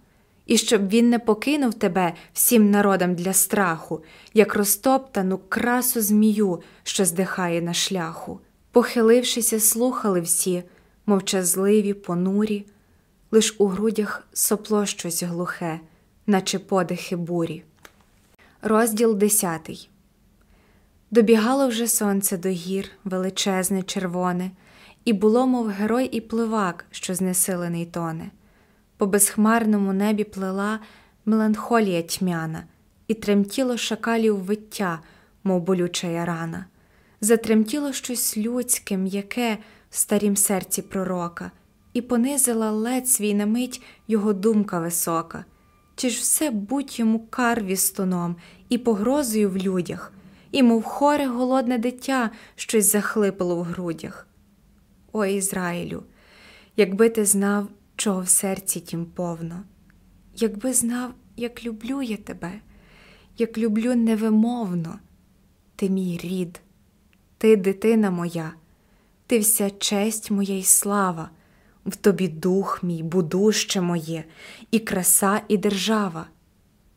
[0.49, 4.03] і щоб він не покинув тебе всім народам для страху,
[4.35, 8.41] як розтоптану красу змію, що здихає на шляху.
[8.73, 10.63] Похилившися, слухали всі,
[11.07, 12.67] мовчазливі, понурі,
[13.31, 15.81] лиш у грудях сопло щось глухе,
[16.27, 17.63] наче подихи бурі.
[18.63, 19.91] Розділ десятий.
[21.11, 24.51] Добігало вже сонце до гір, величезне, червоне,
[25.05, 28.31] і було, мов герой і пливак, що знесилений тоне.
[28.99, 30.81] По безхмарному небі плела
[31.25, 32.65] меланхолія тьмяна,
[33.09, 35.01] і тремтіло шакалів виття,
[35.45, 36.65] мов болюча рана
[37.21, 39.59] затремтіло щось людське, м'яке
[39.91, 41.51] в старім серці пророка,
[41.93, 45.45] і понизила ледь свій на мить його думка висока.
[45.97, 48.37] Чи ж все будь йому кар вістуном
[48.69, 50.13] і погрозою в людях,
[50.53, 54.27] і, мов хоре голодне дитя, щось захлипало в грудях.
[55.13, 56.03] Ой Ізраїлю,
[56.77, 59.63] якби ти знав, чого в серці тім повно,
[60.37, 62.61] якби знав, як люблю я тебе,
[63.39, 64.99] як люблю невимовно,
[65.77, 66.61] ти мій рід.
[67.39, 68.53] Ти, дитина моя,
[69.27, 71.31] ти вся честь моя й слава,
[71.87, 74.25] в тобі дух мій, будуще моє,
[74.71, 76.27] і краса, і держава.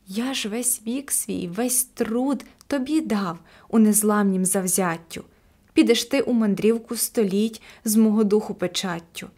[0.06, 3.38] Я ж весь вік свій, весь труд тобі дав
[3.68, 5.24] у незламнім завзяттю.
[5.72, 9.28] Підеш ти у мандрівку століть з мого духу печаттю.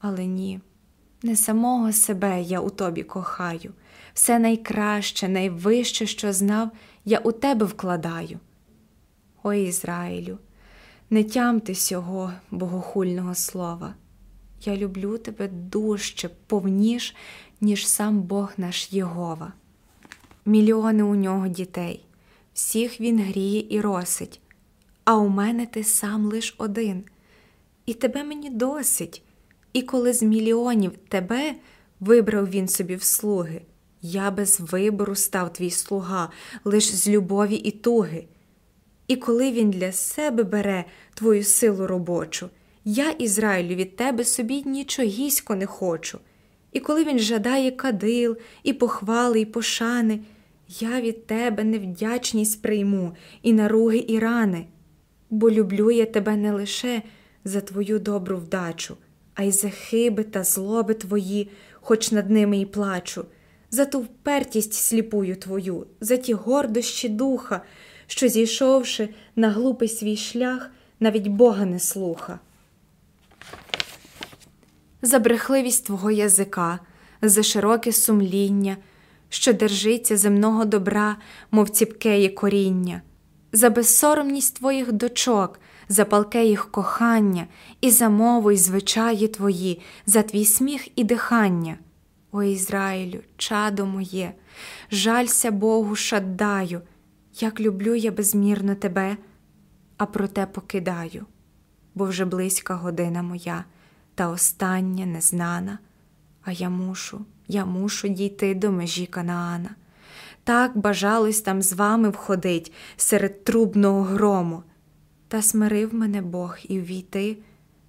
[0.00, 0.60] Але ні,
[1.22, 3.72] Не самого себе я у тобі кохаю,
[4.14, 6.70] все найкраще, найвище, що знав,
[7.04, 8.38] я у тебе вкладаю.
[9.42, 10.38] Ой Ізраїлю,
[11.10, 13.94] не тямте сього богохульного слова.
[14.64, 17.16] Я люблю тебе дужче, повніш,
[17.60, 19.52] ніж сам Бог наш Єгова.
[20.44, 22.04] Мільйони у нього дітей,
[22.54, 24.40] всіх він гріє і росить,
[25.04, 27.04] а у мене ти сам лиш один,
[27.86, 29.22] і тебе мені досить.
[29.72, 31.54] І коли з мільйонів тебе
[32.00, 33.62] вибрав він собі в слуги,
[34.02, 36.30] я без вибору став твій слуга,
[36.64, 38.24] лиш з любові і туги.
[39.08, 42.50] І коли він для себе бере твою силу робочу,
[42.84, 46.18] я, Ізраїлю, від тебе собі нічогісько не хочу.
[46.72, 50.20] І коли він жадає кадил, і похвали, і пошани,
[50.68, 54.66] я від тебе невдячність прийму, і наруги, і рани,
[55.30, 57.02] бо люблю я тебе не лише
[57.44, 58.96] за твою добру вдачу,
[59.40, 63.24] а й за хиби та злоби твої, хоч над ними і плачу,
[63.70, 67.62] за ту впертість сліпую твою, за ті гордощі духа,
[68.06, 72.38] що, зійшовши на глупий свій шлях, навіть Бога не слуха.
[75.02, 76.78] За брехливість твого язика,
[77.22, 78.76] за широке сумління,
[79.28, 81.16] що держиться земного добра,
[81.50, 83.02] мов ціпкеє коріння,
[83.52, 87.46] за безсоромність твоїх дочок, за палке їх кохання,
[87.80, 91.78] і за мову й звичаї твої, за твій сміх і дихання.
[92.32, 94.32] О Ізраїлю, чадо моє,
[94.90, 96.80] жалься Богу, шаддаю,
[97.40, 99.16] як люблю я безмірно тебе,
[99.96, 101.26] а проте покидаю,
[101.94, 103.64] бо вже близька година моя,
[104.14, 105.78] та остання незнана,
[106.42, 109.70] а я мушу, я мушу дійти до межі Канаана.
[110.44, 114.62] Так бажалось там з вами входить серед трубного грому,
[115.30, 117.36] та смирив мене Бог і ввійти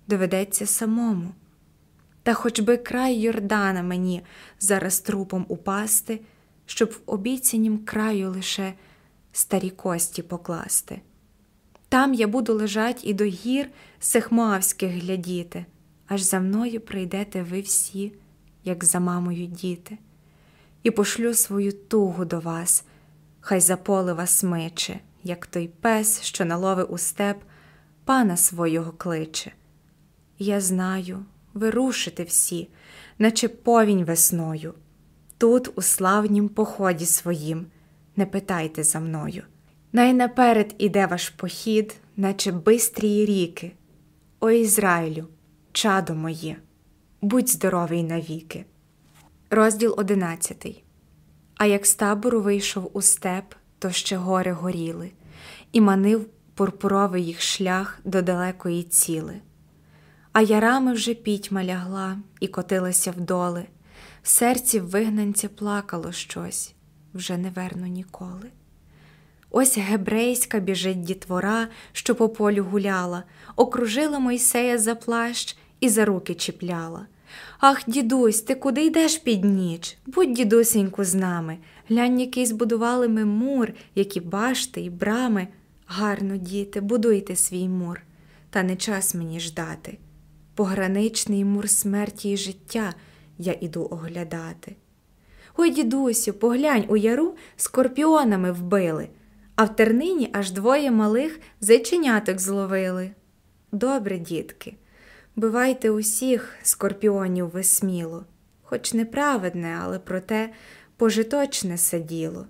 [0.08, 1.32] доведеться самому.
[2.24, 4.22] Та хоч би край Йордана мені
[4.60, 6.20] зараз трупом упасти,
[6.66, 8.74] щоб в обіцянім краю лише
[9.32, 11.02] старі кості покласти.
[11.90, 15.66] Там я буду лежать і до гір сехмоавських глядіти,
[16.08, 18.14] аж за мною прийдете ви всі,
[18.64, 19.98] як за мамою діти,
[20.84, 22.84] і пошлю свою тугу до вас,
[23.40, 27.38] хай за поле вас миче, як той пес, що наловив у степ,
[28.06, 29.52] пана свого кличе.
[30.40, 32.68] Я знаю, ви рушите всі,
[33.20, 34.74] наче повінь весною.
[35.38, 37.66] Тут, у славнім поході своїм,
[38.16, 39.44] не питайте за мною.
[39.94, 43.72] Найнаперед іде ваш похід, наче бистрії ріки.
[44.40, 45.28] О Ізраїлю,
[45.72, 46.58] чадо моє,
[47.22, 48.66] будь здоровий навіки.
[49.50, 50.84] Розділ одинадцятий.
[51.56, 53.46] А як з табору вийшов у степ,
[53.82, 55.12] то ще гори горіли,
[55.72, 59.36] і манив пурпуровий їх шлях до далекої ціли.
[60.34, 63.66] А ярами вже пітьма лягла і котилася вдоли,
[64.24, 66.74] в серці вигнанця плакало щось,
[67.14, 68.52] вже не верну ніколи.
[69.52, 73.24] Ось гебрейська біжить дітвора, що по полю гуляла,
[73.56, 77.06] окружила Мойсея за плащ і за руки чіпляла.
[77.60, 79.98] Ах, дідусь, ти куди йдеш під ніч?
[80.06, 81.58] Будь, дідусеньку, з нами.
[81.92, 85.48] Глянь, який збудували ми мур, які башти і брами.
[85.88, 88.02] Гарно, діти, будуйте свій мур,
[88.50, 89.98] та не час мені ждати.
[90.56, 92.94] Пограничний мур смерті і життя
[93.38, 94.76] я іду оглядати.
[95.58, 99.10] Ой, дідусю, поглянь, у яру скорпіонами вбили,
[99.56, 103.12] а в тернині аж двоє малих зайченяток зловили.
[103.72, 104.76] Добре, дітки,
[105.36, 108.26] бивайте усіх скорпіонів весміло,
[108.64, 110.50] хоч неправедне, але проте
[111.02, 112.46] пожиточне саділо.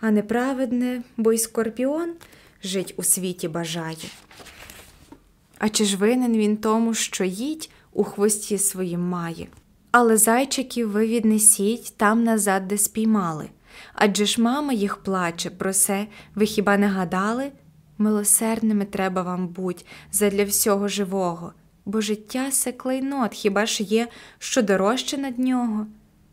[0.00, 2.12] А неправедне, бо й скорпіон
[2.64, 4.08] жить у світі бажає.
[5.58, 9.46] А чи ж винен він тому, що їдь у хвості своїм має?
[9.90, 13.48] Але зайчиків ви віднесіть там назад, де спіймали.
[13.94, 17.52] Адже ж мама їх плаче, про це ви хіба не гадали?
[17.98, 21.52] Милосердними треба вам буть задля всього живого,
[21.84, 25.86] бо життя се клейнот, хіба ж є, що дорожче над нього?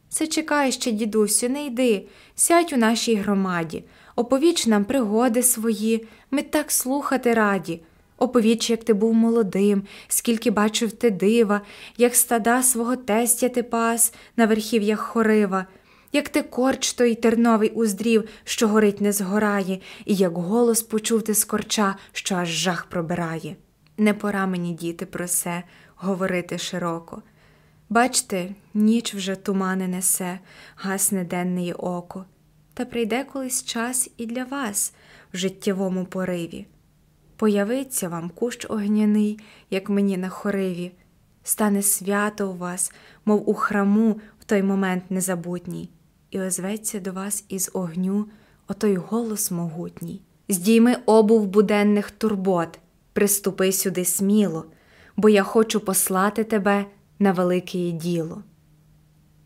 [0.10, 3.84] Це чекай ще, дідусю, не йди, сядь у нашій громаді,
[4.16, 7.82] оповіч нам пригоди свої, ми так слухати раді.
[8.18, 11.62] Оповіч, як ти був молодим, скільки бачив ти дива,
[11.97, 15.66] як стада свого тестя ти пас на верхів'ях хорива,
[16.14, 21.34] як ти корч той терновий уздрів, що горить не згорає, і як голос почув ти
[21.34, 23.55] з корча, що аж жах пробирає.
[23.97, 25.64] Не пора мені, діти, про се
[25.95, 27.22] говорити широко.
[27.89, 30.39] Бачте, ніч вже тумани несе,
[30.75, 32.25] гасне денне око,
[32.73, 34.93] та прийде колись час і для вас
[35.33, 36.67] в життєвому пориві.
[37.35, 40.91] Появиться вам кущ огняний, як мені на хориві,
[41.43, 42.91] стане свято у вас,
[43.25, 45.89] мов у храму в той момент незабутній,
[46.31, 48.25] і озветься до вас із огню
[48.67, 50.21] отой голос могутній.
[50.49, 52.79] Здійми обув буденних турбот,
[53.13, 54.65] приступи сюди сміло,
[55.17, 56.85] бо я хочу послати тебе
[57.20, 58.43] на велике діло.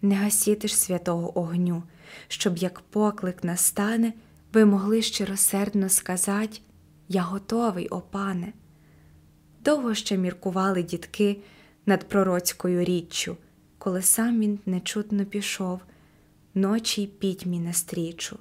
[0.01, 1.83] Не гасіти ж святого огню,
[2.27, 4.13] щоб як поклик настане,
[4.53, 6.61] ви могли щиросердно сказать
[7.07, 8.53] Я готовий, о пане.
[9.63, 11.37] Довго ще міркували дітки
[11.85, 13.37] над пророцькою річчю,
[13.77, 15.81] коли сам він нечутно пішов,
[16.53, 18.39] ночі й пітьмі настрічу.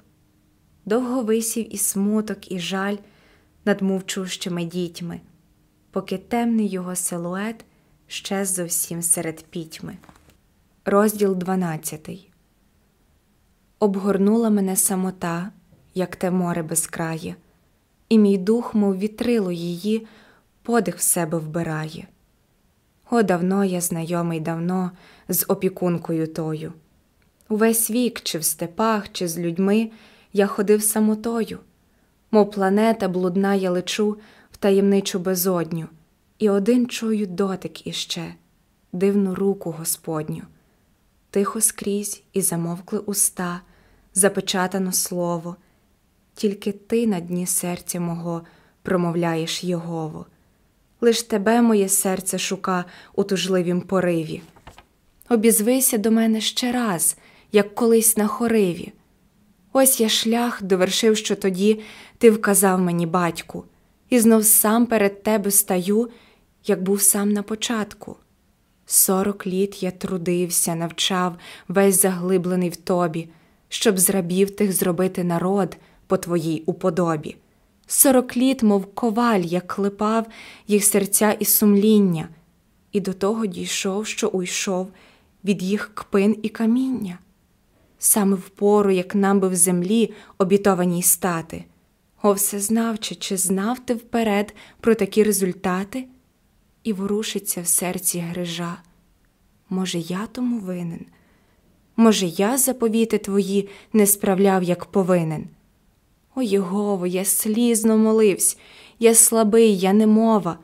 [0.85, 2.97] Довго висів і смуток, і жаль
[3.65, 5.21] над мовчущими дітьми,
[5.91, 7.65] поки темний його силует
[8.11, 9.97] щез зовсім серед пітьми.
[10.85, 12.09] Розділ 12
[13.79, 15.51] Обгорнула мене самота,
[15.93, 17.35] як те море безкрає,
[18.09, 20.07] і мій дух, мов вітрило її,
[20.61, 22.07] подих в себе вбирає.
[23.11, 24.91] О, давно я знайомий давно
[25.29, 26.73] з опікункою тою.
[27.49, 29.91] Увесь вік, чи в степах, чи з людьми
[30.33, 31.59] я ходив самотою,
[32.31, 34.17] мов планета блудна я лечу
[34.51, 35.87] в таємничу безодню,
[36.41, 38.33] і один чую дотик іще,
[38.93, 40.43] дивну руку Господню.
[41.29, 43.61] Тихо скрізь і замовкли уста,
[44.13, 45.55] запечатано слово,
[46.35, 48.41] тільки ти на дні серця мого
[48.81, 50.25] промовляєш Єгово.
[51.01, 52.85] Лиш тебе моє серце шука
[53.15, 54.41] у тужливім пориві.
[55.29, 57.17] Обізвися до мене ще раз,
[57.51, 58.93] як колись на хориві.
[59.73, 61.79] Ось я шлях довершив, що тоді
[62.17, 63.65] ти вказав мені, батьку,
[64.09, 66.09] і знов сам перед тебе стаю,
[66.65, 68.15] як був сам на початку.
[68.85, 71.35] Сорок літ я трудився, навчав,
[71.67, 73.29] весь заглиблений в тобі,
[73.69, 77.35] щоб з рабів тих зробити народ по твоїй уподобі.
[77.87, 80.27] Сорок літ, мов коваль, я клепав
[80.67, 82.29] їх серця і сумління,
[82.91, 84.91] і до того дійшов, що уйшов
[85.43, 87.19] від їх кпин і каміння.
[87.99, 91.63] Саме в пору, як нам би в землі обітованій стати.
[92.21, 96.07] О, всезнавче, чи знав ти вперед про такі результати?
[96.83, 98.77] І ворушиться в серці грижа.
[99.69, 101.05] Може, я тому винен?
[101.95, 105.47] Може, я заповіти твої не справляв, як повинен?
[106.35, 108.57] О Єгово, я слізно моливсь,
[108.99, 110.59] я слабий, я немова,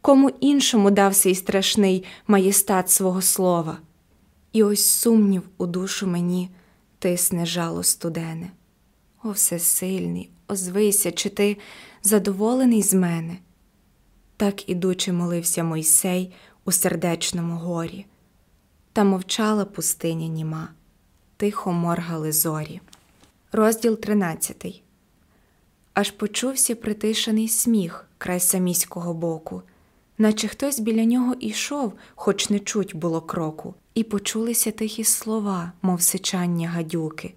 [0.00, 3.78] кому іншому дався й страшний маєстат свого слова.
[4.52, 6.50] І ось сумнів у душу мені
[6.98, 8.50] тисне жало студене.
[9.24, 11.56] О, всесильний, озвися, чи ти
[12.02, 13.36] задоволений з мене?
[14.38, 16.32] Так ідучи, молився Мойсей
[16.64, 18.06] у сердечному горі,
[18.92, 20.68] та мовчала пустиня німа,
[21.36, 22.80] тихо моргали зорі.
[23.52, 24.82] Розділ тринадцятий
[25.98, 29.62] аж почувся притишений сміх край саміського боку,
[30.18, 36.02] наче хтось біля нього ішов, хоч не чуть було кроку, і почулися тихі слова, мов
[36.02, 37.34] сичання гадюки.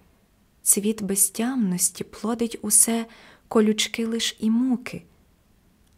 [0.64, 3.06] Цвіт безтямності плодить усе
[3.48, 5.04] колючки лиш і муки.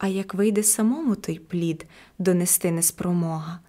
[0.04, 1.86] А як вийде самому той плід
[2.18, 3.60] донести неспромога,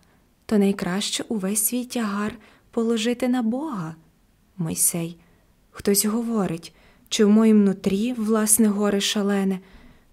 [0.45, 2.35] то найкраще увесь свій тягар
[2.71, 3.95] положити на Бога.
[4.57, 5.17] Мойсей,
[5.71, 6.75] хтось говорить,
[7.09, 9.59] чи в моїм нутрі, власне, горе шалене,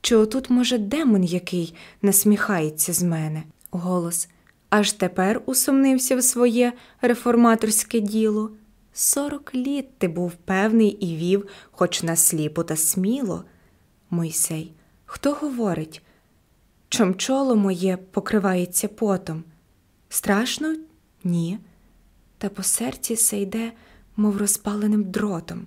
[0.00, 3.42] чи отут, може, демон який насміхається з мене?
[3.70, 4.28] Голос
[4.70, 8.50] аж тепер усумнився в своє реформаторське діло.
[8.92, 13.44] Сорок літ ти був певний і вів, хоч насліпо та сміло.
[14.10, 14.72] Мойсей,
[15.04, 16.02] хто говорить?
[16.92, 19.44] Чом чоло моє покривається потом?
[20.08, 20.76] Страшно?
[21.24, 21.58] Ні.
[22.38, 23.72] Та по серці се йде,
[24.16, 25.66] мов розпаленим дротом.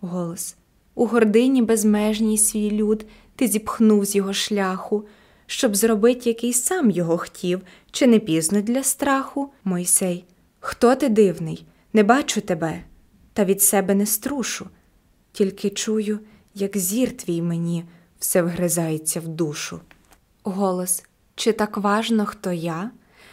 [0.00, 0.56] Голос
[0.94, 3.06] у гордині безмежній свій люд
[3.36, 5.04] ти зіпхнув з його шляху,
[5.46, 9.52] щоб зробити, який сам його хотів, чи не пізно для страху.
[9.64, 10.24] Мойсей,
[10.60, 11.66] хто ти дивний?
[11.92, 12.84] Не бачу тебе,
[13.32, 14.66] та від себе не струшу,
[15.32, 16.20] тільки чую,
[16.54, 17.84] як зір твій мені
[18.18, 19.80] все вгризається в душу.
[20.48, 22.90] Голос чи так важно, хто я?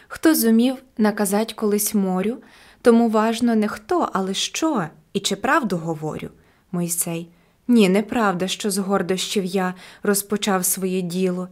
[0.07, 2.37] Хто зумів наказать колись морю,
[2.81, 6.29] тому важно не хто, але що, і чи правду говорю.
[6.71, 7.29] Мойсей,
[7.67, 11.47] ні, неправда, що з гордощів я розпочав своє діло,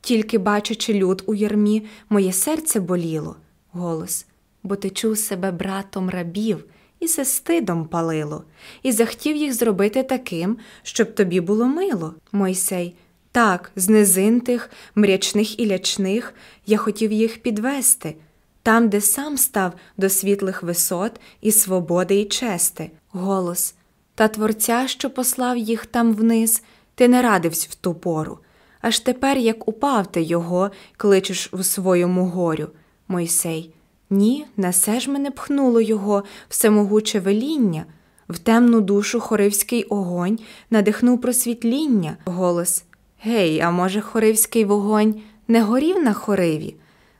[0.00, 3.36] тільки, бачачи люд у ярмі, моє серце боліло.
[3.72, 4.26] Голос,
[4.62, 6.64] бо ти чув себе братом рабів
[7.00, 8.44] і се стидом палило,
[8.82, 12.14] і захотів їх зробити таким, щоб тобі було мило.
[12.32, 12.94] Мойсей,
[13.32, 16.34] так, з низин тих, мрячних і лячних
[16.66, 18.16] я хотів їх підвести,
[18.62, 22.90] там, де сам став до світлих висот і свободи і чести.
[23.10, 23.74] Голос
[24.14, 26.62] та Творця, що послав їх там вниз,
[26.94, 28.38] ти не радився в ту пору.
[28.80, 32.68] Аж тепер, як упав ти його, кличеш у своєму горю.
[33.08, 33.74] Мойсей.
[34.10, 37.84] Ні, несе ж мене пхнуло його всемогуче веління,
[38.28, 40.38] в темну душу хоривський огонь
[40.70, 42.16] надихнув просвітління.
[42.24, 42.84] Голос
[43.22, 46.74] Гей, а може, хоривський вогонь не горів на хориві,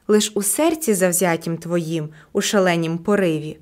[0.08, 3.58] лиш у серці завзятім твоїм, у шаленім пориві.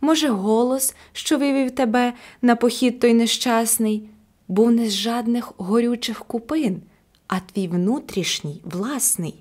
[0.00, 2.12] Може, голос, що вивів тебе
[2.42, 4.08] на похід той нещасний,
[4.48, 6.82] був не з жадних горючих купин,
[7.26, 9.34] а твій внутрішній, власний.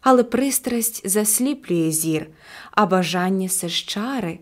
[0.00, 2.26] Але пристрасть засліплює зір,
[2.70, 4.38] а бажання сещари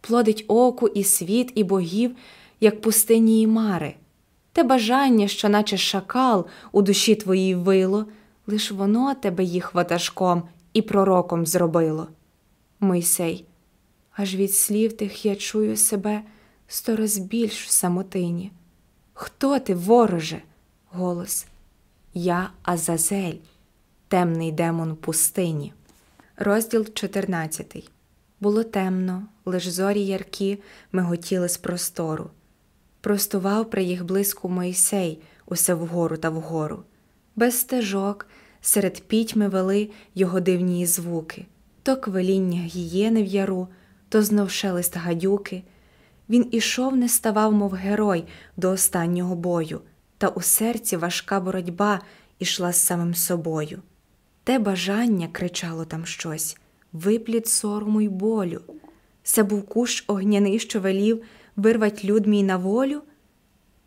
[0.00, 2.16] плодить оку і світ, і богів,
[2.60, 3.94] як пустині і мари.
[4.56, 8.06] Те бажання, що, наче шакал, у душі твоїй вило,
[8.46, 10.42] лиш воно тебе їх ватажком
[10.72, 12.08] і пророком зробило.
[12.80, 13.44] Мойсей,
[14.12, 16.22] аж від слів тих я чую себе
[16.68, 18.52] сто раз більш в самотині.
[19.12, 20.42] Хто ти, вороже?
[20.90, 21.46] Голос.
[22.14, 23.38] Я Азазель,
[24.08, 25.72] темний демон пустині.
[26.36, 27.90] Розділ 14
[28.40, 30.58] Було темно, лиш зорі яркі
[30.92, 32.30] миготіли з простору.
[33.06, 36.82] Простував при їх блиску Мойсей усе вгору та вгору.
[37.36, 38.26] Без стежок
[38.60, 41.46] серед пітьми вели його дивні звуки
[41.82, 43.68] то квеління гієни в яру,
[44.08, 45.62] то знов шелест гадюки.
[46.28, 48.24] Він ішов, не ставав, мов герой,
[48.56, 49.80] до останнього бою,
[50.18, 52.00] та у серці важка боротьба
[52.38, 53.82] ішла з самим собою.
[54.44, 56.56] Те бажання кричало там щось,
[56.92, 58.60] випліт сорому й болю.
[59.22, 61.22] Це був кущ огняний, що велів
[61.56, 63.02] вирвать люд мій на волю.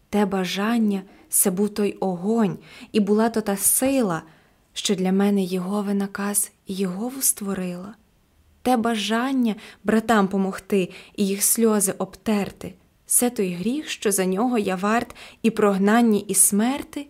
[0.09, 2.57] Те бажання, це був той огонь,
[2.91, 4.21] і була то та сила,
[4.73, 7.95] що для мене Єгови наказ Єгову створила.
[8.61, 12.73] Те бажання братам помогти і їх сльози обтерти,
[13.05, 17.07] це той гріх, що за нього я варт і прогнання, і смерти?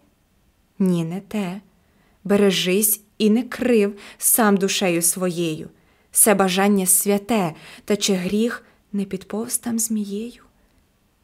[0.80, 1.62] Ні, не те.
[2.24, 5.70] Бережись і не крив сам душею своєю,
[6.12, 7.53] це бажання святе,
[7.86, 10.43] та чи гріх не підповз там змією?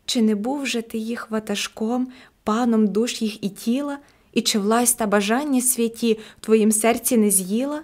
[0.06, 2.08] Чи не був же ти їх ватажком,
[2.44, 3.98] паном душ їх і тіла,
[4.34, 7.84] і чи власть та бажання святі в твоїм серці не з'їла?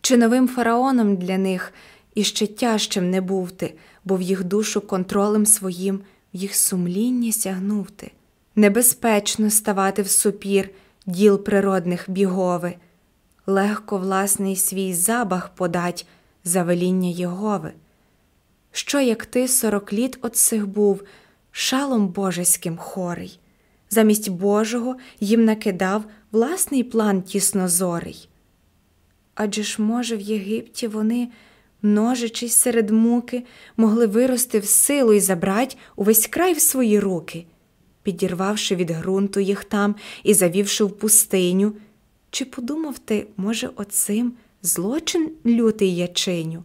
[0.00, 1.72] Чи новим фараоном для них
[2.14, 3.74] іще тяжчим не був ти,
[4.04, 6.00] бо в їх душу контролем своїм,
[6.34, 8.10] в їх сумління сягнув ти?
[8.56, 10.70] Небезпечно ставати в супір
[11.06, 12.74] діл природних бігови,
[13.46, 16.06] легко власний свій забах подать
[16.44, 17.72] за веління Єгови.
[18.72, 21.02] Що, як ти сорок літ от сих був,
[21.56, 23.38] шалом божеським хорий,
[23.90, 28.28] замість Божого їм накидав власний план тіснозорий.
[29.34, 31.28] Адже ж, може, в Єгипті вони,
[31.82, 33.42] множичись серед муки,
[33.76, 37.46] могли вирости в силу і забрать увесь край в свої руки,
[38.02, 41.72] підірвавши від ґрунту їх там і завівши в пустиню.
[42.30, 44.32] Чи подумав ти, може, оцим
[44.62, 46.62] злочин лютий я чиню?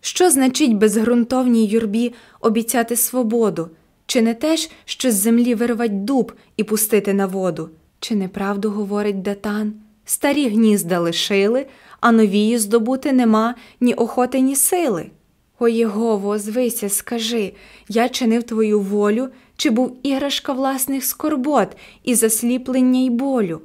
[0.00, 3.70] Що значить безґрунтовній юрбі обіцяти свободу?
[4.06, 7.70] Чи не теж, що з землі вирвать дуб і пустити на воду?
[8.00, 9.72] Чи неправду говорить датан?
[10.04, 11.66] Старі гнізда лишили,
[12.00, 15.10] а новії здобути нема ні охоти, ні сили.
[15.58, 17.52] О Єгово, озвися, скажи
[17.88, 21.68] я чинив твою волю, чи був іграшка власних скорбот
[22.04, 23.60] і засліплення й болю?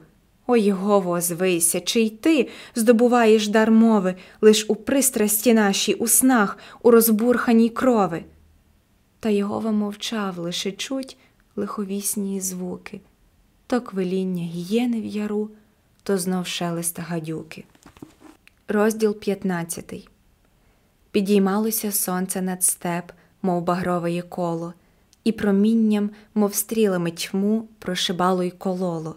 [0.47, 6.57] О Єгово, озвися, чи й ти здобуваєш дар мови лиш у пристрасті нашій, у снах,
[6.83, 8.23] у розбурханій крови?
[9.19, 11.17] Та Єгова мовчав, лише чуть
[11.55, 13.01] лиховісні звуки,
[13.67, 15.49] то квиління гієни в яру,
[16.03, 17.63] то знов шелест гадюки.
[18.67, 20.09] Розділ 15
[21.11, 23.11] Підіймалося сонце над степ,
[23.41, 24.73] мов багрове коло,
[25.23, 29.15] і промінням, мов стрілами тьму, прошибало й кололо.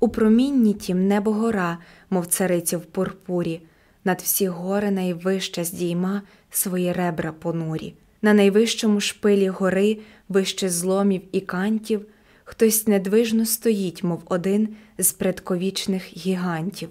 [0.00, 1.78] У промінні тім небо гора,
[2.10, 3.60] мов цариця в пурпурі,
[4.04, 7.94] над всі гори найвища здійма свої ребра понурі.
[8.22, 9.98] На найвищому шпилі гори,
[10.28, 12.06] вище зломів і кантів,
[12.44, 14.68] хтось недвижно стоїть, мов один
[14.98, 16.88] з предковічних гігантів.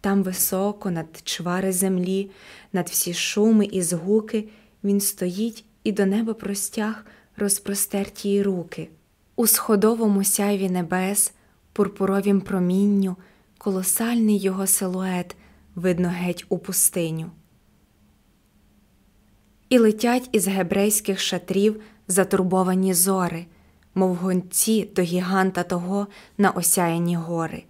[0.00, 2.30] Там високо, над чвари землі,
[2.72, 4.44] над всі шуми і згуки,
[4.84, 7.04] він стоїть і до неба простяг
[7.36, 8.88] розпростерті руки.
[9.36, 11.32] У сходовому сяйві небес,
[11.72, 13.16] пурпуровім промінню,
[13.58, 15.36] колосальний його силует
[15.74, 17.30] видно геть у пустиню.
[19.74, 23.46] І летять із гебрейських шатрів затурбовані зори,
[23.94, 26.06] мов гонці до гіганта того
[26.38, 27.64] на осяяні гори.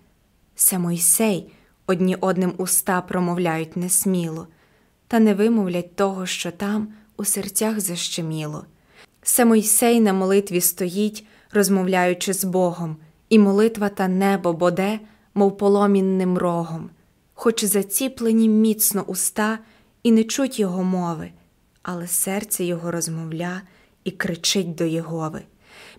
[0.55, 1.53] Се Мойсей
[1.87, 4.47] одні одним уста промовляють несміло,
[5.09, 8.65] та не вимовлять того, що там у серцях защеміло.
[9.23, 12.97] Се Мойсей на молитві стоїть, розмовляючи з Богом,
[13.29, 15.01] і молитва та небо боде,
[15.35, 16.91] мов поломінним рогом.
[17.35, 19.59] хоч заціплені міцно уста
[20.03, 21.31] і не чуть його мови,
[21.85, 23.63] але серце його розмовля
[24.05, 25.43] і кричить до Єгови.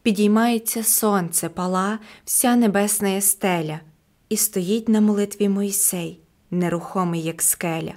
[0.01, 3.79] Підіймається сонце, пала, вся небесна стеля,
[4.29, 6.19] і стоїть на молитві Мойсей,
[6.51, 7.93] нерухомий, як скеля.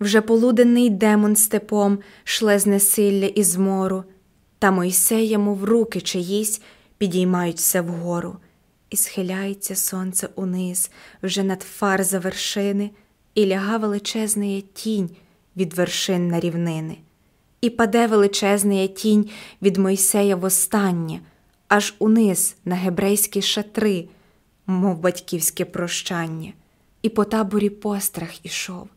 [0.00, 4.04] Вже полуденний демон степом шле з несилля і змору,
[4.58, 6.62] та Мойсей йому в руки чиїсь
[6.98, 8.36] підіймаються вгору,
[8.90, 10.90] і схиляється сонце униз,
[11.22, 12.90] вже над фар за вершини,
[13.34, 15.10] і ляга величезна тінь
[15.56, 16.96] від вершин на рівнини,
[17.60, 19.30] і паде величезна тінь
[19.62, 21.20] від Мойсея востаннє,
[21.68, 24.08] аж униз на гебрейські шатри,
[24.66, 26.52] мов батьківське прощання,
[27.02, 28.88] і по таборі пострах ішов.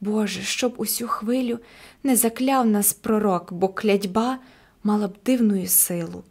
[0.00, 1.58] Боже, щоб усю хвилю
[2.02, 4.38] не закляв нас пророк, бо клятьба
[4.84, 6.24] мала б дивну силу.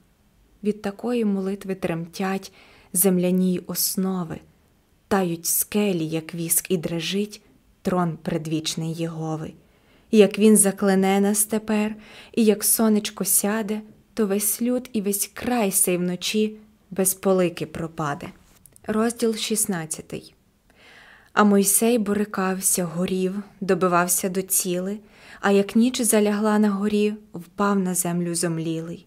[0.63, 2.53] Від такої молитви тремтять
[2.93, 4.39] земляні основи,
[5.07, 7.41] тають скелі, як віск, і дрежить
[7.81, 9.53] трон предвічний Єгови.
[10.11, 11.95] І як він заклене нас тепер,
[12.33, 13.81] і як сонечко сяде,
[14.13, 16.57] то весь люд і весь край сей вночі
[16.91, 18.27] без полики пропаде.
[18.87, 20.33] Розділ 16
[21.33, 24.99] А Мойсей борикався, горів, добивався до ціли,
[25.41, 29.05] а як ніч залягла на горі, впав на землю зомлілий.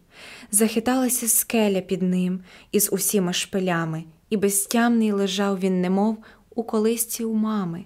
[0.50, 2.40] Захиталася скеля під ним
[2.72, 6.18] із усіма шпилями, і безтямний лежав він, немов
[6.54, 7.84] у колисці у мами.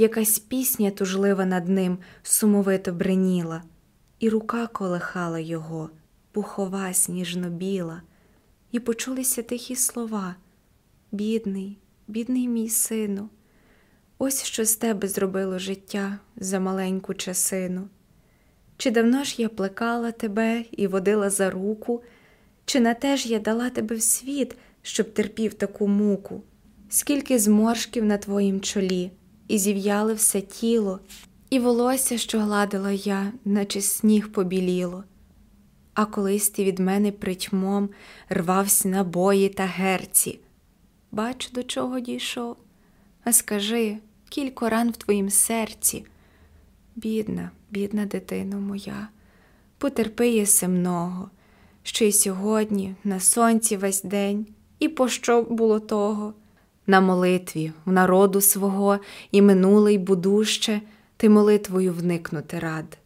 [0.00, 3.62] Якась пісня тужлива над ним сумовито бреніла,
[4.18, 5.90] і рука колихала його,
[6.32, 8.02] пухова, сніжно біла,
[8.72, 10.34] і почулися тихі слова.
[11.12, 11.78] Бідний,
[12.08, 13.28] бідний мій сину,
[14.18, 17.88] ось що з тебе зробило життя за маленьку часину.
[18.76, 22.02] Чи давно ж я плекала тебе і водила за руку,
[22.64, 26.42] чи на те ж я дала тебе в світ, щоб терпів таку муку,
[26.88, 29.10] скільки зморшків на твоїм чолі,
[29.48, 31.00] і зів'яли все тіло,
[31.50, 35.04] і волосся, що гладила я, наче сніг побіліло.
[35.94, 37.88] А колись ти від мене притьмом
[38.28, 40.40] рвався на бої та герці.
[41.12, 42.56] Бач, до чого дійшов,
[43.24, 46.04] а скажи, кілько ран в твоїм серці.
[46.96, 49.08] Бідна, бідна дитино моя,
[49.78, 51.30] потерпи єси много,
[51.82, 54.46] що й сьогодні, на сонці весь день,
[54.78, 56.34] і пощо було того?
[56.90, 58.98] На молитві в народу свого
[59.30, 60.80] і минуле й будуще,
[61.16, 62.98] ти молитвою вникнути рад.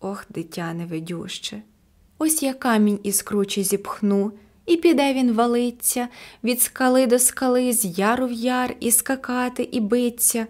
[0.00, 1.62] Ох, дитя невидюще.
[2.18, 4.32] Ось я камінь із кручі зіпхну,
[4.66, 6.08] і піде він валиться,
[6.44, 10.46] від скали до скали, з яру в яр, і скакати, і биться.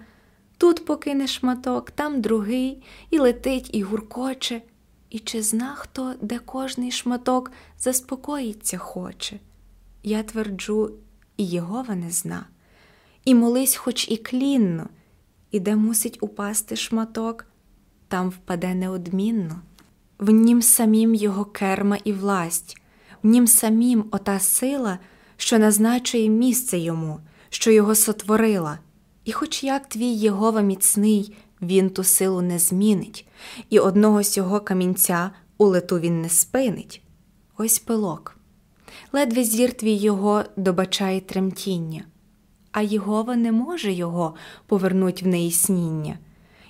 [0.59, 4.63] Тут покине шматок, там другий, і летить, і гуркоче,
[5.11, 9.41] і чи зна хто, де кожний шматок заспокоїться хоче?
[10.03, 10.91] Я тверджу,
[11.37, 12.47] і Єгова не зна,
[13.25, 14.89] і молись, хоч і клінно,
[15.51, 17.47] і де мусить упасти шматок,
[18.09, 19.61] там впаде неодмінно.
[20.19, 22.81] В нім самім його керма і власть,
[23.23, 24.99] в нім самім ота сила,
[25.37, 28.79] що назначує місце йому, що його сотворила.
[29.25, 33.27] І, хоч як твій Єгова міцний, він ту силу не змінить,
[33.71, 37.03] і одного сього камінця у лету він не спинить.
[37.57, 38.37] Ось пилок.
[39.13, 42.05] Ледве зір твій його добачає тремтіння,
[42.75, 44.35] а Єгова не може його
[44.67, 46.19] повернуть в неісніння,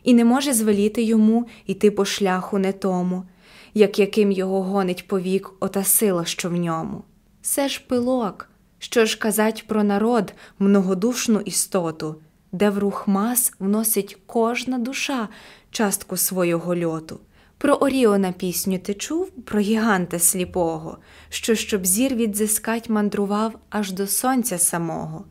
[0.03, 3.25] і не може звеліти йому йти по шляху не тому,
[3.75, 7.03] як яким його гонить повік ота сила, що в ньому.
[7.43, 8.49] Це ж пилок,
[8.79, 12.17] що ж казать про народ, многодушну істоту
[12.55, 15.29] де в рух мас вносить кожна душа
[15.71, 17.21] частку свого льоту.
[17.59, 20.99] Про Оріона пісню ти чув, про гіганта сліпого,
[21.29, 25.25] що, щоб зір відзискать, мандрував аж до сонця самого,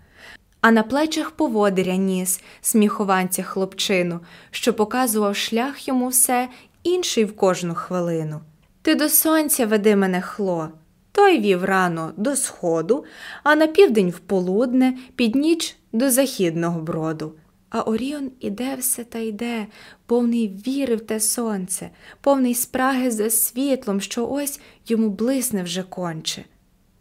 [0.63, 4.19] а на плечах поводиря ніс сміхованця хлопчину,
[4.51, 6.49] що показував шлях йому все,
[6.83, 8.41] інший в кожну хвилину.
[8.81, 10.69] Ти до сонця веди мене хло.
[11.11, 13.05] Той вів рано до сходу,
[13.43, 17.33] а на південь в полудне, під ніч до західного броду.
[17.69, 19.67] А Оріон іде все та йде,
[20.05, 21.89] повний віри в те сонце,
[22.21, 26.45] повний спраги за світлом, що ось йому блисне вже конче.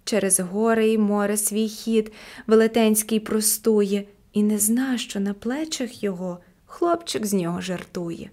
[0.05, 2.13] Через гори й море свій хід
[2.47, 8.31] велетенський простує, і не зна, що на плечах його хлопчик з нього жартує.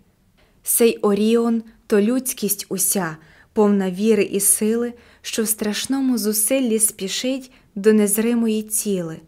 [0.64, 3.18] Сей Оріон то людськість уся,
[3.54, 9.20] повна віри і сили, що в страшному зусиллі спішить до незримої ціли.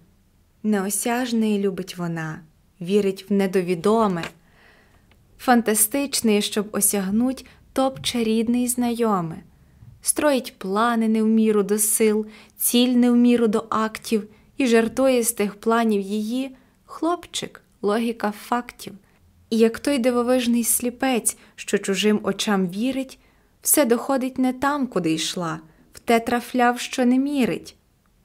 [0.63, 2.41] Неосяжної любить вона,
[2.81, 4.23] вірить в недовідоме,
[5.39, 9.43] фантастичний, щоб осягнуть топче рідний знайоме,
[10.01, 12.25] строїть плани не в міру до сил,
[12.57, 14.27] ціль не в міру до актів,
[14.57, 18.93] і жартує з тих планів її хлопчик, логіка фактів.
[19.49, 23.19] І як той дивовижний сліпець, що чужим очам вірить,
[23.61, 25.59] все доходить не там, куди йшла,
[25.93, 27.75] в те трафляв, що не мірить.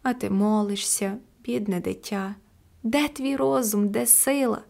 [0.03, 2.35] А ти молишся, бідне дитя,
[2.83, 4.63] де твій розум, де сила?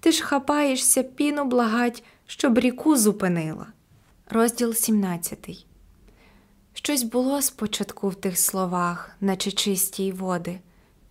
[0.00, 3.66] Ти ж хапаєшся піну благать, щоб ріку зупинила.
[4.30, 5.66] Розділ 17
[6.86, 10.60] Щось було спочатку в тих словах, наче чисті води,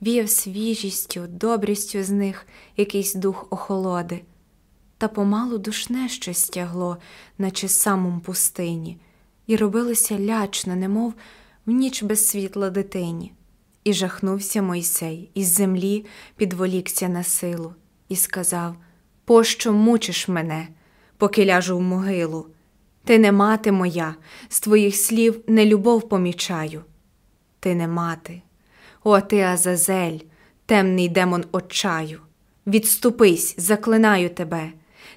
[0.02, 2.48] віяв свіжістю, добрістю з них
[2.78, 4.22] якийсь дух охолоди,
[4.98, 6.98] та помалу душне щось стягло,
[7.38, 8.98] наче самом пустині,
[9.48, 11.14] і робилося лячно, немов
[11.66, 13.34] в ніч без світла дитині.
[13.84, 16.06] І жахнувся Мойсей, із землі
[16.36, 17.74] підволікся на силу,
[18.10, 18.76] і сказав:
[19.26, 20.68] Пощо мучиш мене,
[21.18, 22.46] поки ляжу в могилу?
[23.06, 24.16] Ти не мати моя,
[24.49, 26.84] з твоїх слів не любов помічаю.
[27.60, 28.41] Ти не мати,
[29.03, 30.20] о ти Азазель,
[30.66, 32.22] темний демон отчаю.
[32.68, 34.72] Відступись, заклинаю тебе,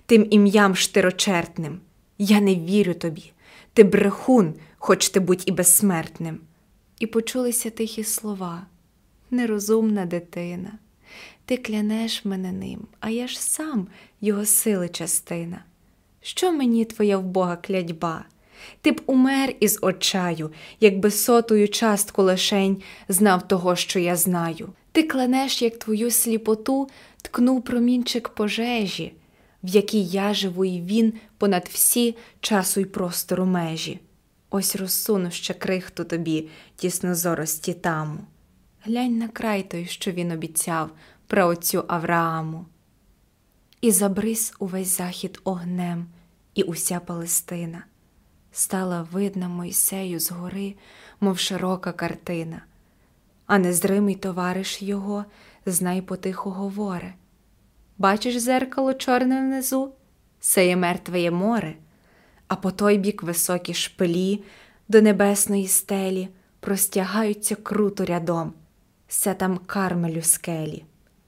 [0.06, 1.80] тим ім'ям штирочертним.
[2.18, 3.32] Я не вірю тобі,
[3.72, 6.40] ти брехун, хоч ти будь і безсмертним.
[7.00, 8.66] І почулися тихі слова.
[9.30, 10.72] Нерозумна дитина,
[11.44, 13.86] ти клянеш мене ним, а я ж сам
[14.20, 15.64] його сили частина.
[16.28, 18.24] Що мені твоя вбога клядьба?
[18.80, 24.72] Ти б умер із очаю, якби сотую частку лишень знав того, що я знаю.
[24.92, 26.88] Ти кленеш, як твою сліпоту
[27.22, 29.12] ткнув промінчик пожежі,
[29.62, 34.00] в якій я живу, і він понад всі часу й простору межі.
[34.50, 38.20] Ось розсуну ще крихту тобі, тіснозорості таму.
[38.84, 40.90] Глянь на край той, що він обіцяв
[41.26, 42.66] про отцю Аврааму.
[43.80, 46.06] І забрис увесь захід огнем,
[46.58, 47.84] і уся Палестина.
[48.52, 50.74] Стала видна Мойсею згори,
[51.20, 52.62] мов широка картина,
[53.46, 55.24] а незримий товариш його
[55.66, 57.14] знай потихо говоре.
[57.98, 59.92] Бачиш зеркало чорне внизу?
[60.40, 61.74] Це є мертвеє море,
[62.48, 64.42] а по той бік високі шпилі
[64.88, 66.28] до небесної стелі
[66.60, 68.52] простягаються круто рядом,
[69.08, 70.84] все там кармелю скелі.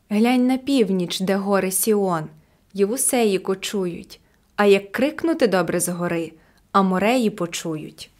[0.08, 2.24] Глянь на північ, де гори Сіон,
[2.72, 4.20] Євусеї кочують,
[4.60, 6.32] а як крикнути добре згори,
[6.72, 8.10] а мореї почують.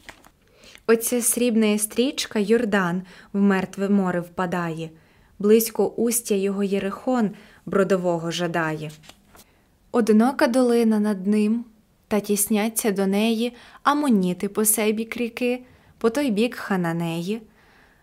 [0.87, 4.91] Оця срібна стрічка Йордан в мертве море впадає,
[5.39, 7.31] близько устя його Єрихон
[7.67, 8.91] бродового жадає.
[9.93, 11.65] Одинока долина над ним,
[12.09, 15.63] та тісняться до неї амоніти по сей бік ріки,
[15.99, 17.43] по той бік хананеї,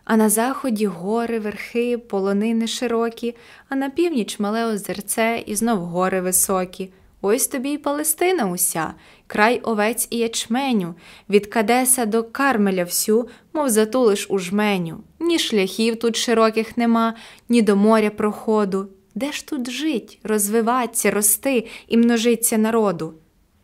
[0.03, 3.35] а на заході гори, верхи, полонини широкі,
[3.69, 6.89] а на північ мале озерце і знов гори високі.
[7.22, 8.93] Ось тобі й Палестина уся,
[9.28, 10.95] край овець і ячменю,
[11.30, 15.03] від Кадеса до Кармеля всю, мов затулиш у жменю.
[15.20, 17.13] Ні шляхів тут широких нема,
[17.49, 18.88] ні до моря проходу.
[19.15, 23.13] Де ж тут жить, розвиваться, рости і множиться народу?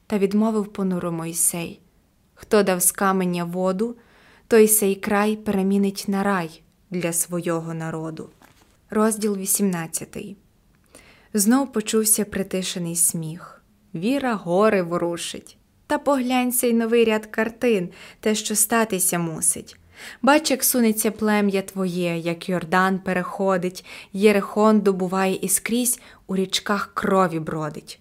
[0.07, 1.79] Та відмовив понуро Мойсей
[2.33, 3.95] Хто дав з каменя воду,
[4.47, 8.29] той сей край перемінить на рай для свого народу.
[8.89, 10.42] Розділ 18
[11.35, 13.61] Знов почувся притишений сміх.
[13.95, 15.57] Віра гори ворушить.
[15.87, 19.77] Та поглянься й новий ряд картин, те, що статися мусить.
[20.21, 27.39] Бач, як сунеться плем'я твоє, як Йордан переходить, Єрихон добуває і скрізь у річках крові
[27.39, 27.99] бродить.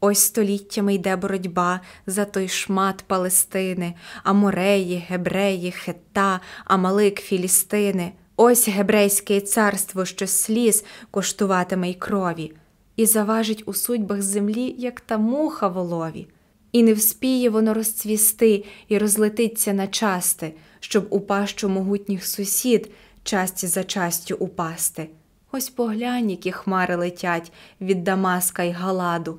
[0.00, 8.12] Ось століттями йде боротьба за той шмат Палестини, Амореї, Гебреї, Хета, Амалик, Філістини.
[8.36, 12.52] Ось гебрейське царство, що сліз коштуватиме й крові,
[12.96, 16.26] і заважить у судьбах землі, як та муха волові,
[16.72, 22.90] і не вспіє воно розцвісти і розлетиться на части, щоб у пащу могутніх сусід
[23.22, 25.08] часті за частю упасти.
[25.52, 29.38] Ось поглянь, які хмари летять від Дамаска й Галаду.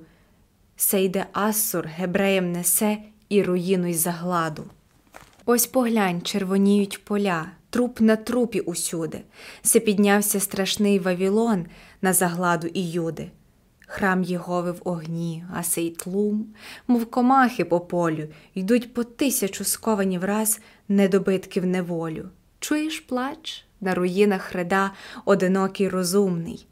[0.76, 2.98] Сейде Ассур гебреєм несе
[3.30, 4.64] і руїну й загладу.
[5.46, 7.46] Ось поглянь, червоніють поля,
[7.78, 9.22] труп на трупі усюди,
[9.62, 11.66] се піднявся страшний Вавілон
[12.02, 13.32] на загладу і юди.
[13.88, 16.46] Храм Єгови в огні, а сей тлум,
[16.88, 22.30] мов комахи по полю, йдуть по тисячу сковані враз недобитки в неволю.
[22.60, 24.92] Чуєш плач на руїнах хреда
[25.26, 26.68] одинокий розумний,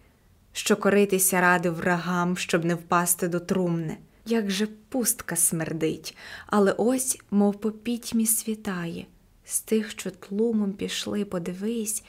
[0.54, 3.98] що коритися ради врагам, щоб не впасти до трумни.
[4.26, 9.06] Як же пустка смердить, але ось, мов по пітьмі світає,
[9.46, 12.04] з тих, що тлумом пішли, подивись,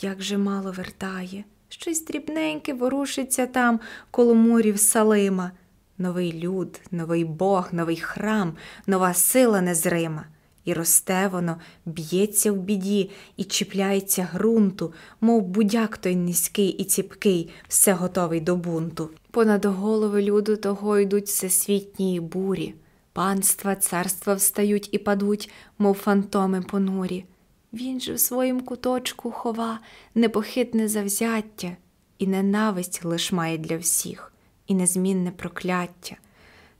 [0.00, 1.44] як же мало вертає.
[1.68, 3.80] Щось дрібненьке ворушиться там
[4.10, 5.50] коло мурів Салима.
[5.98, 10.24] Новий люд, новий Бог, новий храм, нова сила незрима.
[10.64, 17.50] І росте воно, б'ється в біді і чіпляється ґрунту, мов будяк той низький і ціпкий,
[17.68, 19.10] все готовий до бунту.
[19.30, 22.74] Понад голови люду того йдуть всесвітні бурі,
[23.12, 27.24] панства, царства встають і падуть, мов фантоми понурі.
[27.72, 29.80] Він же в своїм куточку хова
[30.14, 31.76] непохитне завзяття,
[32.18, 34.32] і ненависть лиш має для всіх,
[34.66, 36.16] і незмінне прокляття,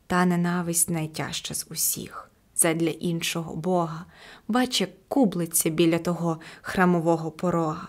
[0.07, 4.07] та ненависть найтяжча з усіх задля іншого Бога,
[4.49, 7.89] бач, як кублиться біля того храмового порога.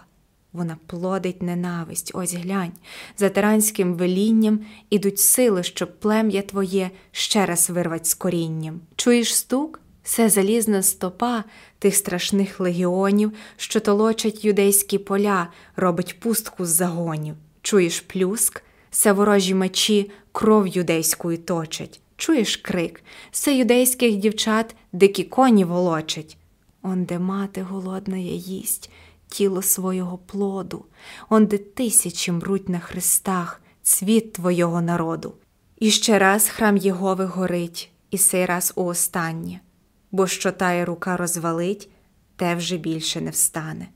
[0.54, 2.72] Вона плодить ненависть, ось глянь,
[3.18, 8.82] за тиранським велінням ідуть сили, щоб плем'я твоє ще раз вирвать з корінням.
[8.96, 9.80] Чуєш стук?
[10.04, 11.44] Все залізна стопа
[11.80, 17.36] тих страшних легіонів, що толочать юдейські поля, робить пустку з загонів.
[17.62, 22.00] Чуєш плюск, все ворожі мечі кров юдейською точать.
[22.18, 26.38] Чуєш крик, все юдейських дівчат дикі коні волочать.
[26.82, 28.90] Онде мати голодна я їсть
[29.34, 30.86] тіло свого плоду,
[31.30, 35.34] онде тисячі мруть на хрестах цвіт твого народу.
[35.80, 39.60] І ще раз храм Єгови горить, і сей раз у останнє,
[40.12, 41.90] бо що тая рука розвалить,
[42.36, 43.88] те вже більше не встане.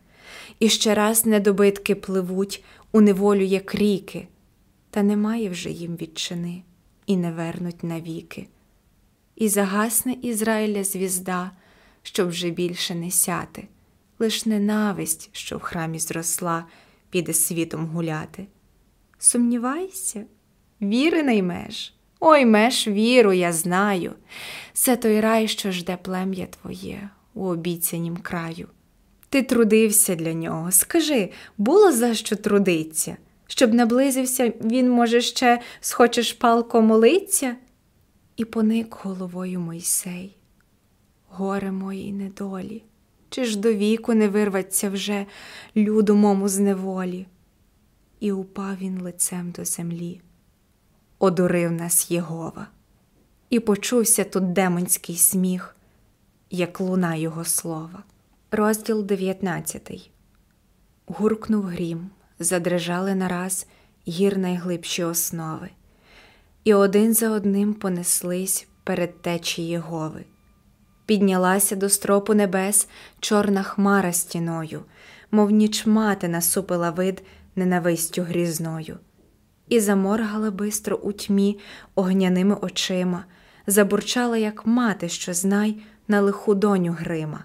[0.59, 4.27] І ще раз недобитки пливуть у неволю, як ріки,
[4.89, 6.63] та немає вже їм відчини
[7.05, 8.47] і не вернуть навіки.
[9.35, 11.51] І загасне Ізраїля звізда,
[12.03, 13.67] щоб вже більше не сяти,
[14.20, 16.65] лиш ненависть, що в храмі зросла,
[17.09, 18.47] піде світом гуляти.
[19.18, 20.26] Сумнівайся,
[20.82, 21.93] віри наймеш.
[22.20, 24.13] Ой меж віру, я знаю.
[24.74, 28.68] Це той рай, що жде плем'я твоє у обіцянім краю.
[29.30, 30.72] Ти трудився для нього.
[30.72, 33.18] Скажи, було за що трудиться?
[33.47, 37.55] щоб наблизився, він, може, ще схочеш палко молиться?
[38.36, 40.38] І поник головою Мойсей.
[41.28, 42.84] Горе моїй недолі,
[43.30, 45.25] чи ж до віку не вирваться вже
[45.75, 47.28] люду мому з неволі?
[48.19, 50.21] І упав він лицем до землі,
[51.19, 52.67] одурив нас Єгова,
[53.49, 55.75] і почувся тут демонський сміх,
[56.49, 58.03] як луна його слова.
[58.51, 60.11] Розділ 19
[61.07, 62.09] Гуркнув грім
[62.39, 63.67] задрижали нараз
[64.07, 65.69] гір найглибші основи,
[66.63, 70.25] і один за одним понеслись перед течі Єгови.
[71.08, 72.88] Піднялася до стропу небес
[73.20, 74.84] чорна хмара стіною,
[75.32, 77.24] мов ніч мати насупила вид
[77.55, 78.97] ненавистю грізною,
[79.70, 81.60] і заморгала бистро у тьмі
[81.95, 83.26] огняними очима,
[83.68, 85.78] забурчала, як мати, що знай,
[86.08, 87.43] на лиху доню грима,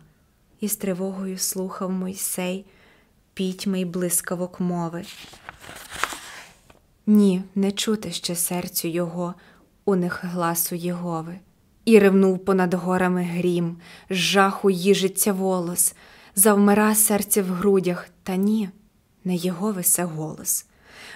[0.60, 2.66] і з тривогою слухав Мойсей
[3.34, 5.04] пітьми й блискавок мови.
[7.06, 9.34] Ні, не чути ще серцю його,
[9.84, 11.38] у них гласу Єгови.
[11.84, 13.76] І ревнув понад горами грім,
[14.10, 15.94] з жаху їжиться волос,
[16.34, 18.68] завмира серце в грудях, та ні,
[19.24, 20.66] не Єгови се голос.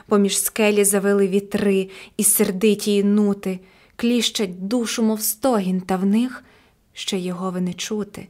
[0.06, 3.60] Поміж скелі завили вітри і сердиті й нути,
[3.96, 6.44] кліщать душу, мов стогін, та в них
[6.92, 8.28] ще Єгови не чути.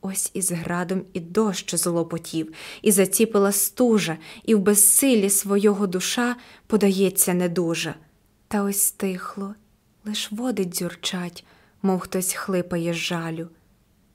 [0.00, 2.52] Ось із градом і дощ злопотів,
[2.82, 7.94] і заціпила стужа, і в безсилі свого душа подається недужа.
[8.48, 9.54] Та ось стихло,
[10.04, 11.44] лиш води дзюрчать,
[11.86, 13.48] мов хтось хлипає з жалю,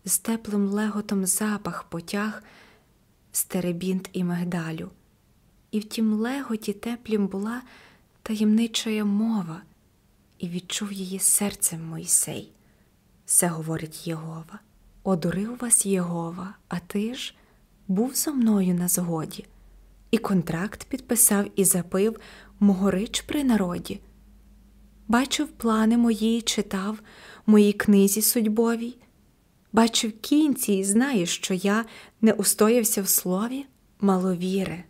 [0.05, 2.43] з теплим леготом запах потяг,
[3.31, 4.89] стеребінт і мигдалю.
[5.71, 7.61] І в тім леготі теплім була
[8.23, 9.61] таємничая мова,
[10.37, 12.51] і відчув її серцем Мойсей.
[13.25, 14.59] Все говорить Єгова.
[15.03, 17.35] Одурив вас Єгова, а ти ж
[17.87, 19.45] був зо мною на згоді,
[20.11, 22.19] і контракт підписав і запив
[22.59, 23.99] могорич при народі.
[25.07, 26.99] Бачив плани мої читав
[27.45, 28.95] моїй книзі судьбовій,
[29.73, 31.85] бачив кінці і знаєш, що я
[32.21, 33.65] не устоявся в слові,
[34.01, 34.83] маловіре,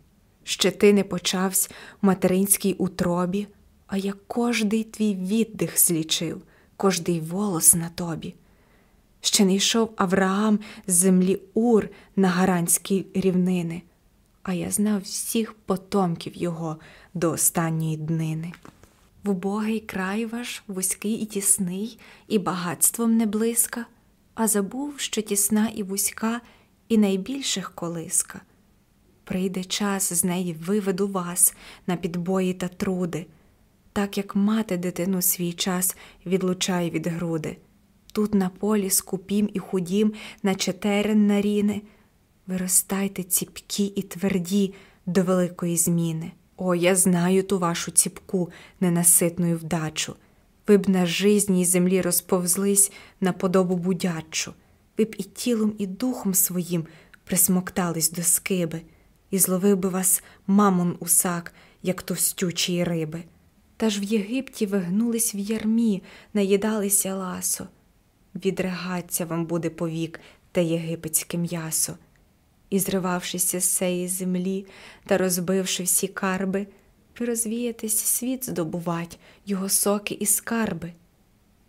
[0.44, 1.68] ще ти не почався
[2.02, 3.46] в материнській утробі,
[3.86, 6.42] а я кожний твій віддих злічив,
[6.76, 8.34] кожний волос на тобі.
[9.20, 13.82] Ще не йшов Авраам з землі Ур на гаранські рівнини,
[14.42, 16.76] а я знав всіх потомків його
[17.14, 18.52] до останньої днини.
[19.24, 21.98] В убогий край ваш вузький і тісний,
[22.28, 23.86] і багатством не близька,
[24.34, 26.40] а забув, що тісна і вузька,
[26.88, 28.40] і найбільших колиска.
[29.24, 31.54] Прийде час, з неї виведу вас
[31.86, 33.26] на підбої та труди,
[33.92, 35.96] так як мати дитину свій час
[36.26, 37.56] відлучає від груди.
[38.12, 40.12] Тут на полі скупім і худім,
[40.42, 41.82] наче терен на ріни,
[42.46, 44.74] виростайте ціпкі і тверді
[45.06, 46.32] до великої зміни.
[46.64, 48.50] О, я знаю ту вашу ціпку,
[48.80, 50.14] ненаситну вдачу.
[50.66, 54.54] Ви б на жизній землі розповзлись на подобу будячу.
[54.98, 56.86] ви б і тілом, і духом своїм
[57.24, 58.82] присмоктались до скиби,
[59.30, 63.22] і зловив би вас мамон усак, як товстючі риби.
[63.76, 66.02] Та ж в Єгипті вигнулись в ярмі,
[66.34, 67.66] наїдалися ласо.
[68.44, 70.20] Відригаться вам буде повік
[70.52, 71.96] те єгипетське м'ясо.
[72.72, 74.66] І, зривавшися з сеї землі
[75.06, 76.66] та розбивши всі карби,
[77.18, 77.26] ви
[77.88, 80.92] світ здобувать, його соки і скарби.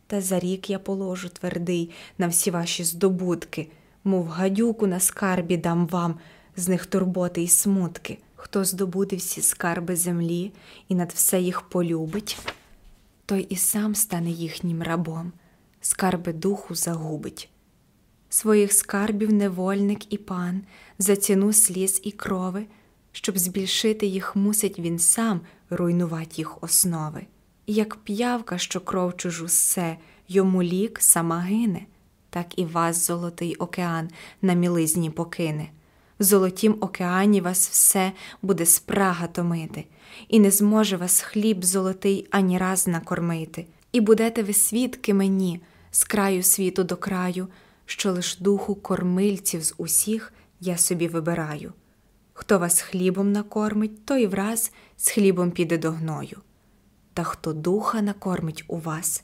[0.07, 3.67] Та за рік я положу твердий на всі ваші здобутки,
[4.03, 6.19] мов гадюку на скарбі дам вам,
[6.55, 8.17] з них турботи й смутки.
[8.35, 10.51] Хто здобуде всі скарби землі
[10.89, 12.37] і над все їх полюбить,
[13.25, 15.31] той і сам стане їхнім рабом,
[15.81, 17.49] скарби духу загубить.
[18.33, 20.61] Своїх скарбів невольник і пан
[20.99, 22.65] за ціну сліз і крови,
[23.11, 27.25] щоб збільшити їх, мусить він сам руйнувати їх основи.
[27.67, 31.81] Як п'явка, що кров чужу ссе, йому лік сама гине,
[32.29, 34.09] так і вас, золотий океан,
[34.41, 35.69] на мілизні покине.
[36.19, 38.11] В золотім океані вас все
[38.41, 39.85] буде спрага томити,
[40.27, 45.61] і не зможе вас хліб золотий ані раз накормити, і будете ви свідки мені
[45.91, 47.47] з краю світу до краю,
[47.85, 51.73] що лиш духу кормильців з усіх я собі вибираю.
[52.33, 56.37] Хто вас хлібом накормить, той враз з хлібом піде до гною.
[57.13, 59.23] Та хто духа накормить у вас,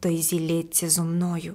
[0.00, 1.54] той зілється зо мною.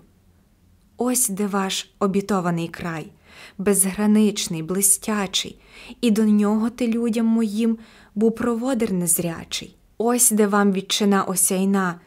[0.97, 3.11] Ось де ваш обітований край,
[3.57, 5.61] безграничний, блистячий,
[6.01, 7.77] і до нього ти людям моїм
[8.15, 9.75] був проводир незрячий.
[9.97, 11.99] Ось де вам відчина осяйна,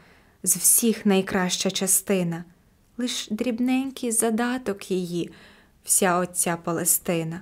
[0.43, 2.45] з всіх найкраща частина,
[3.03, 5.30] лиш дрібненький задаток її,
[5.84, 7.40] вся оця Палестина.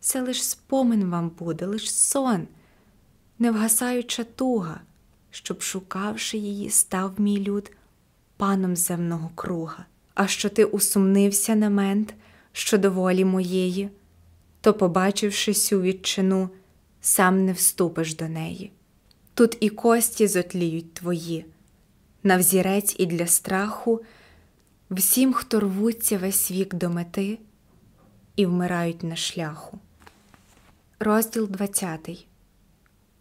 [0.00, 2.48] Це лиш спомин вам буде, лиш сон,
[3.38, 4.80] невгасаюча туга,
[5.30, 7.70] щоб, шукавши її, став мій люд
[8.36, 9.86] паном земного круга.
[10.14, 12.14] А що ти усумнився на мент,
[12.52, 13.90] що до волі моєї,
[14.60, 16.50] то, побачивши сю відчину,
[17.00, 18.72] сам не вступиш до неї.
[19.34, 21.44] Тут і кості зотліють твої,
[22.22, 24.00] на взірець і для страху,
[24.92, 27.38] всім, хто рвуться весь вік до мети
[28.36, 29.78] і вмирають на шляху.
[30.98, 32.26] Розділ двадцятий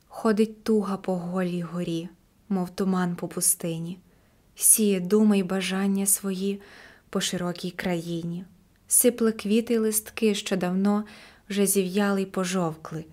[0.07, 2.09] Ходить туга по голій горі,
[2.49, 3.99] мов туман по пустині,
[4.55, 6.61] сіє думи й бажання свої
[7.09, 8.45] по широкій країні,
[8.87, 11.03] сипле квіти й листки, що давно
[11.49, 13.05] вже зів'яли й пожовкли,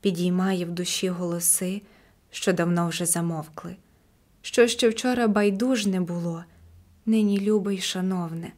[0.00, 1.82] підіймає в душі голоси,
[2.30, 3.76] що давно вже замовкли.
[4.42, 6.44] Що ще вчора байдужне було,
[7.06, 8.52] нині любе шановне,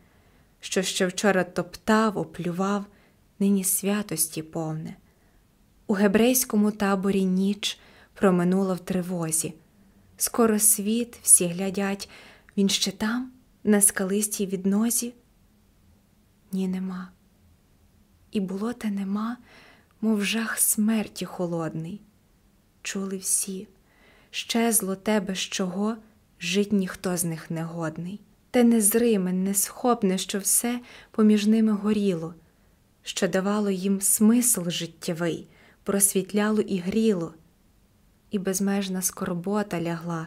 [0.60, 2.84] що ще вчора топтав, оплював,
[3.38, 4.96] нині святості повне.
[5.86, 7.78] У гебрейському таборі ніч
[8.14, 9.54] проминула в тривозі.
[10.16, 12.08] Скоро світ всі глядять,
[12.56, 13.32] він ще там,
[13.64, 15.14] на скалистій віднозі?
[16.52, 17.10] Ні, нема.
[18.30, 19.36] І було те нема,
[20.00, 22.00] мов жах смерті холодний.
[22.82, 23.68] Чули всі,
[24.30, 25.96] щезло те, без чого
[26.40, 28.20] жить ніхто з них не годний.
[28.50, 30.80] Те незриме, несхопне, що все
[31.10, 32.34] поміж ними горіло,
[33.02, 35.48] що давало їм смисл життєвий
[35.82, 37.34] просвітляло і гріло,
[38.30, 40.26] і безмежна скорбота лягла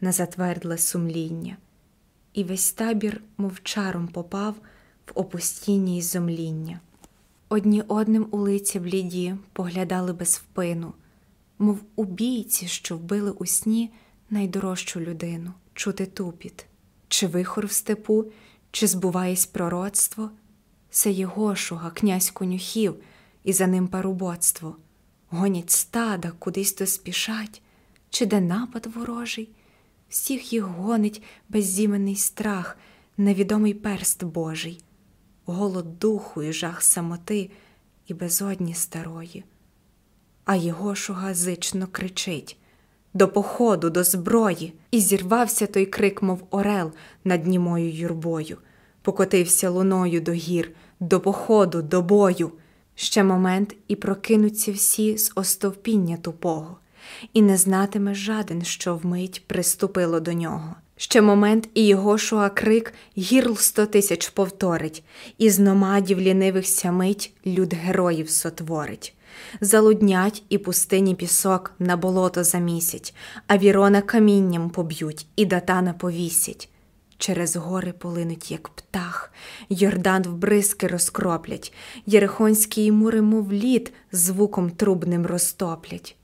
[0.00, 1.56] на затвердле сумління,
[2.32, 4.54] і весь табір мовчаром попав
[5.06, 6.80] в опустіння й зомління.
[7.48, 10.92] Одні одним у лиці бліді поглядали без впину,
[11.58, 13.92] мов убійці, що вбили у сні
[14.30, 16.66] найдорожчу людину, чути тупіт,
[17.12, 18.24] чи вихор в степу,
[18.70, 20.30] чи збуваєсь пророцтво,
[20.90, 22.94] це Єгошуга, князь конюхів,
[23.44, 24.76] і за ним парубоцтво.
[25.28, 27.62] Гонять стада, кудись то спішать,
[28.10, 29.48] чи де напад ворожий,
[30.08, 32.78] всіх їх гонить беззіменний страх,
[33.16, 34.84] невідомий перст Божий,
[35.44, 37.50] голод духу і жах самоти
[38.06, 39.44] і безодні старої.
[40.44, 42.56] А його шуга зично кричить
[43.14, 46.92] до походу, до зброї, і зірвався той крик, мов орел
[47.24, 48.58] над німою юрбою,
[49.02, 52.52] покотився луною до гір, до походу, до бою.
[52.94, 56.76] Ще момент і прокинуться всі з остовпіння тупого,
[57.32, 60.74] і не знатиме жаден, що вмить приступило до нього.
[60.96, 65.04] Ще момент і його шуа крик гірл сто тисяч повторить,
[65.38, 69.14] і з номадів лінивих сямить люд героїв сотворить.
[69.60, 73.14] Залуднять і пустині пісок на болото замісять,
[73.46, 76.68] а вірона камінням поб'ють і датана повісять.
[77.18, 79.32] Через гори полинуть, як птах,
[79.68, 81.72] Йордан вбризки розкроплять,
[82.06, 86.16] Єрихонські мури, мов лід, звуком трубним розтоплять,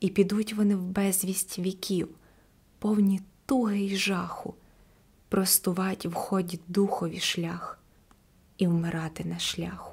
[0.00, 2.08] і підуть вони в безвість віків,
[2.78, 4.54] повні туги й жаху,
[5.28, 7.78] простувать в ході духові шлях.
[8.58, 9.91] і вмирати на шляху.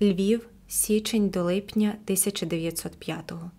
[0.00, 3.50] Львів, січень до липня 1905-го.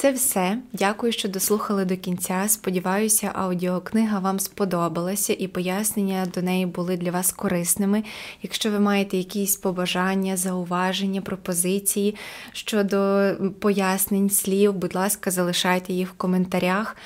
[0.00, 0.58] Це все.
[0.72, 2.44] Дякую, що дослухали до кінця.
[2.48, 8.04] Сподіваюся, аудіокнига вам сподобалася і пояснення до неї були для вас корисними.
[8.42, 12.16] Якщо ви маєте якісь побажання, зауваження, пропозиції
[12.52, 13.30] щодо
[13.60, 16.96] пояснень слів, будь ласка, залишайте їх в коментарях.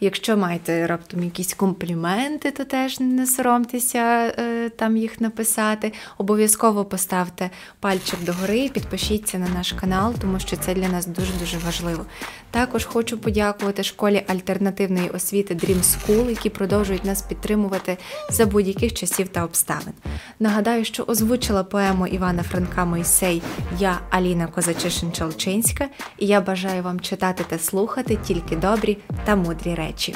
[0.00, 5.92] Якщо маєте раптом якісь компліменти, то теж не соромтеся е, там їх написати.
[6.18, 7.50] Обов'язково поставте
[7.80, 12.06] пальчик догори підпишіться на наш канал, тому що це для нас дуже-дуже важливо.
[12.52, 17.98] Також хочу подякувати школі альтернативної освіти Dream School, які продовжують нас підтримувати
[18.30, 19.92] за будь-яких часів та обставин.
[20.40, 23.42] Нагадаю, що озвучила поему Івана Франка Мойсей
[23.78, 25.84] Я Аліна Козачишин-Чолчинська,
[26.18, 30.14] і я бажаю вам читати та слухати тільки добрі та мудрі речі.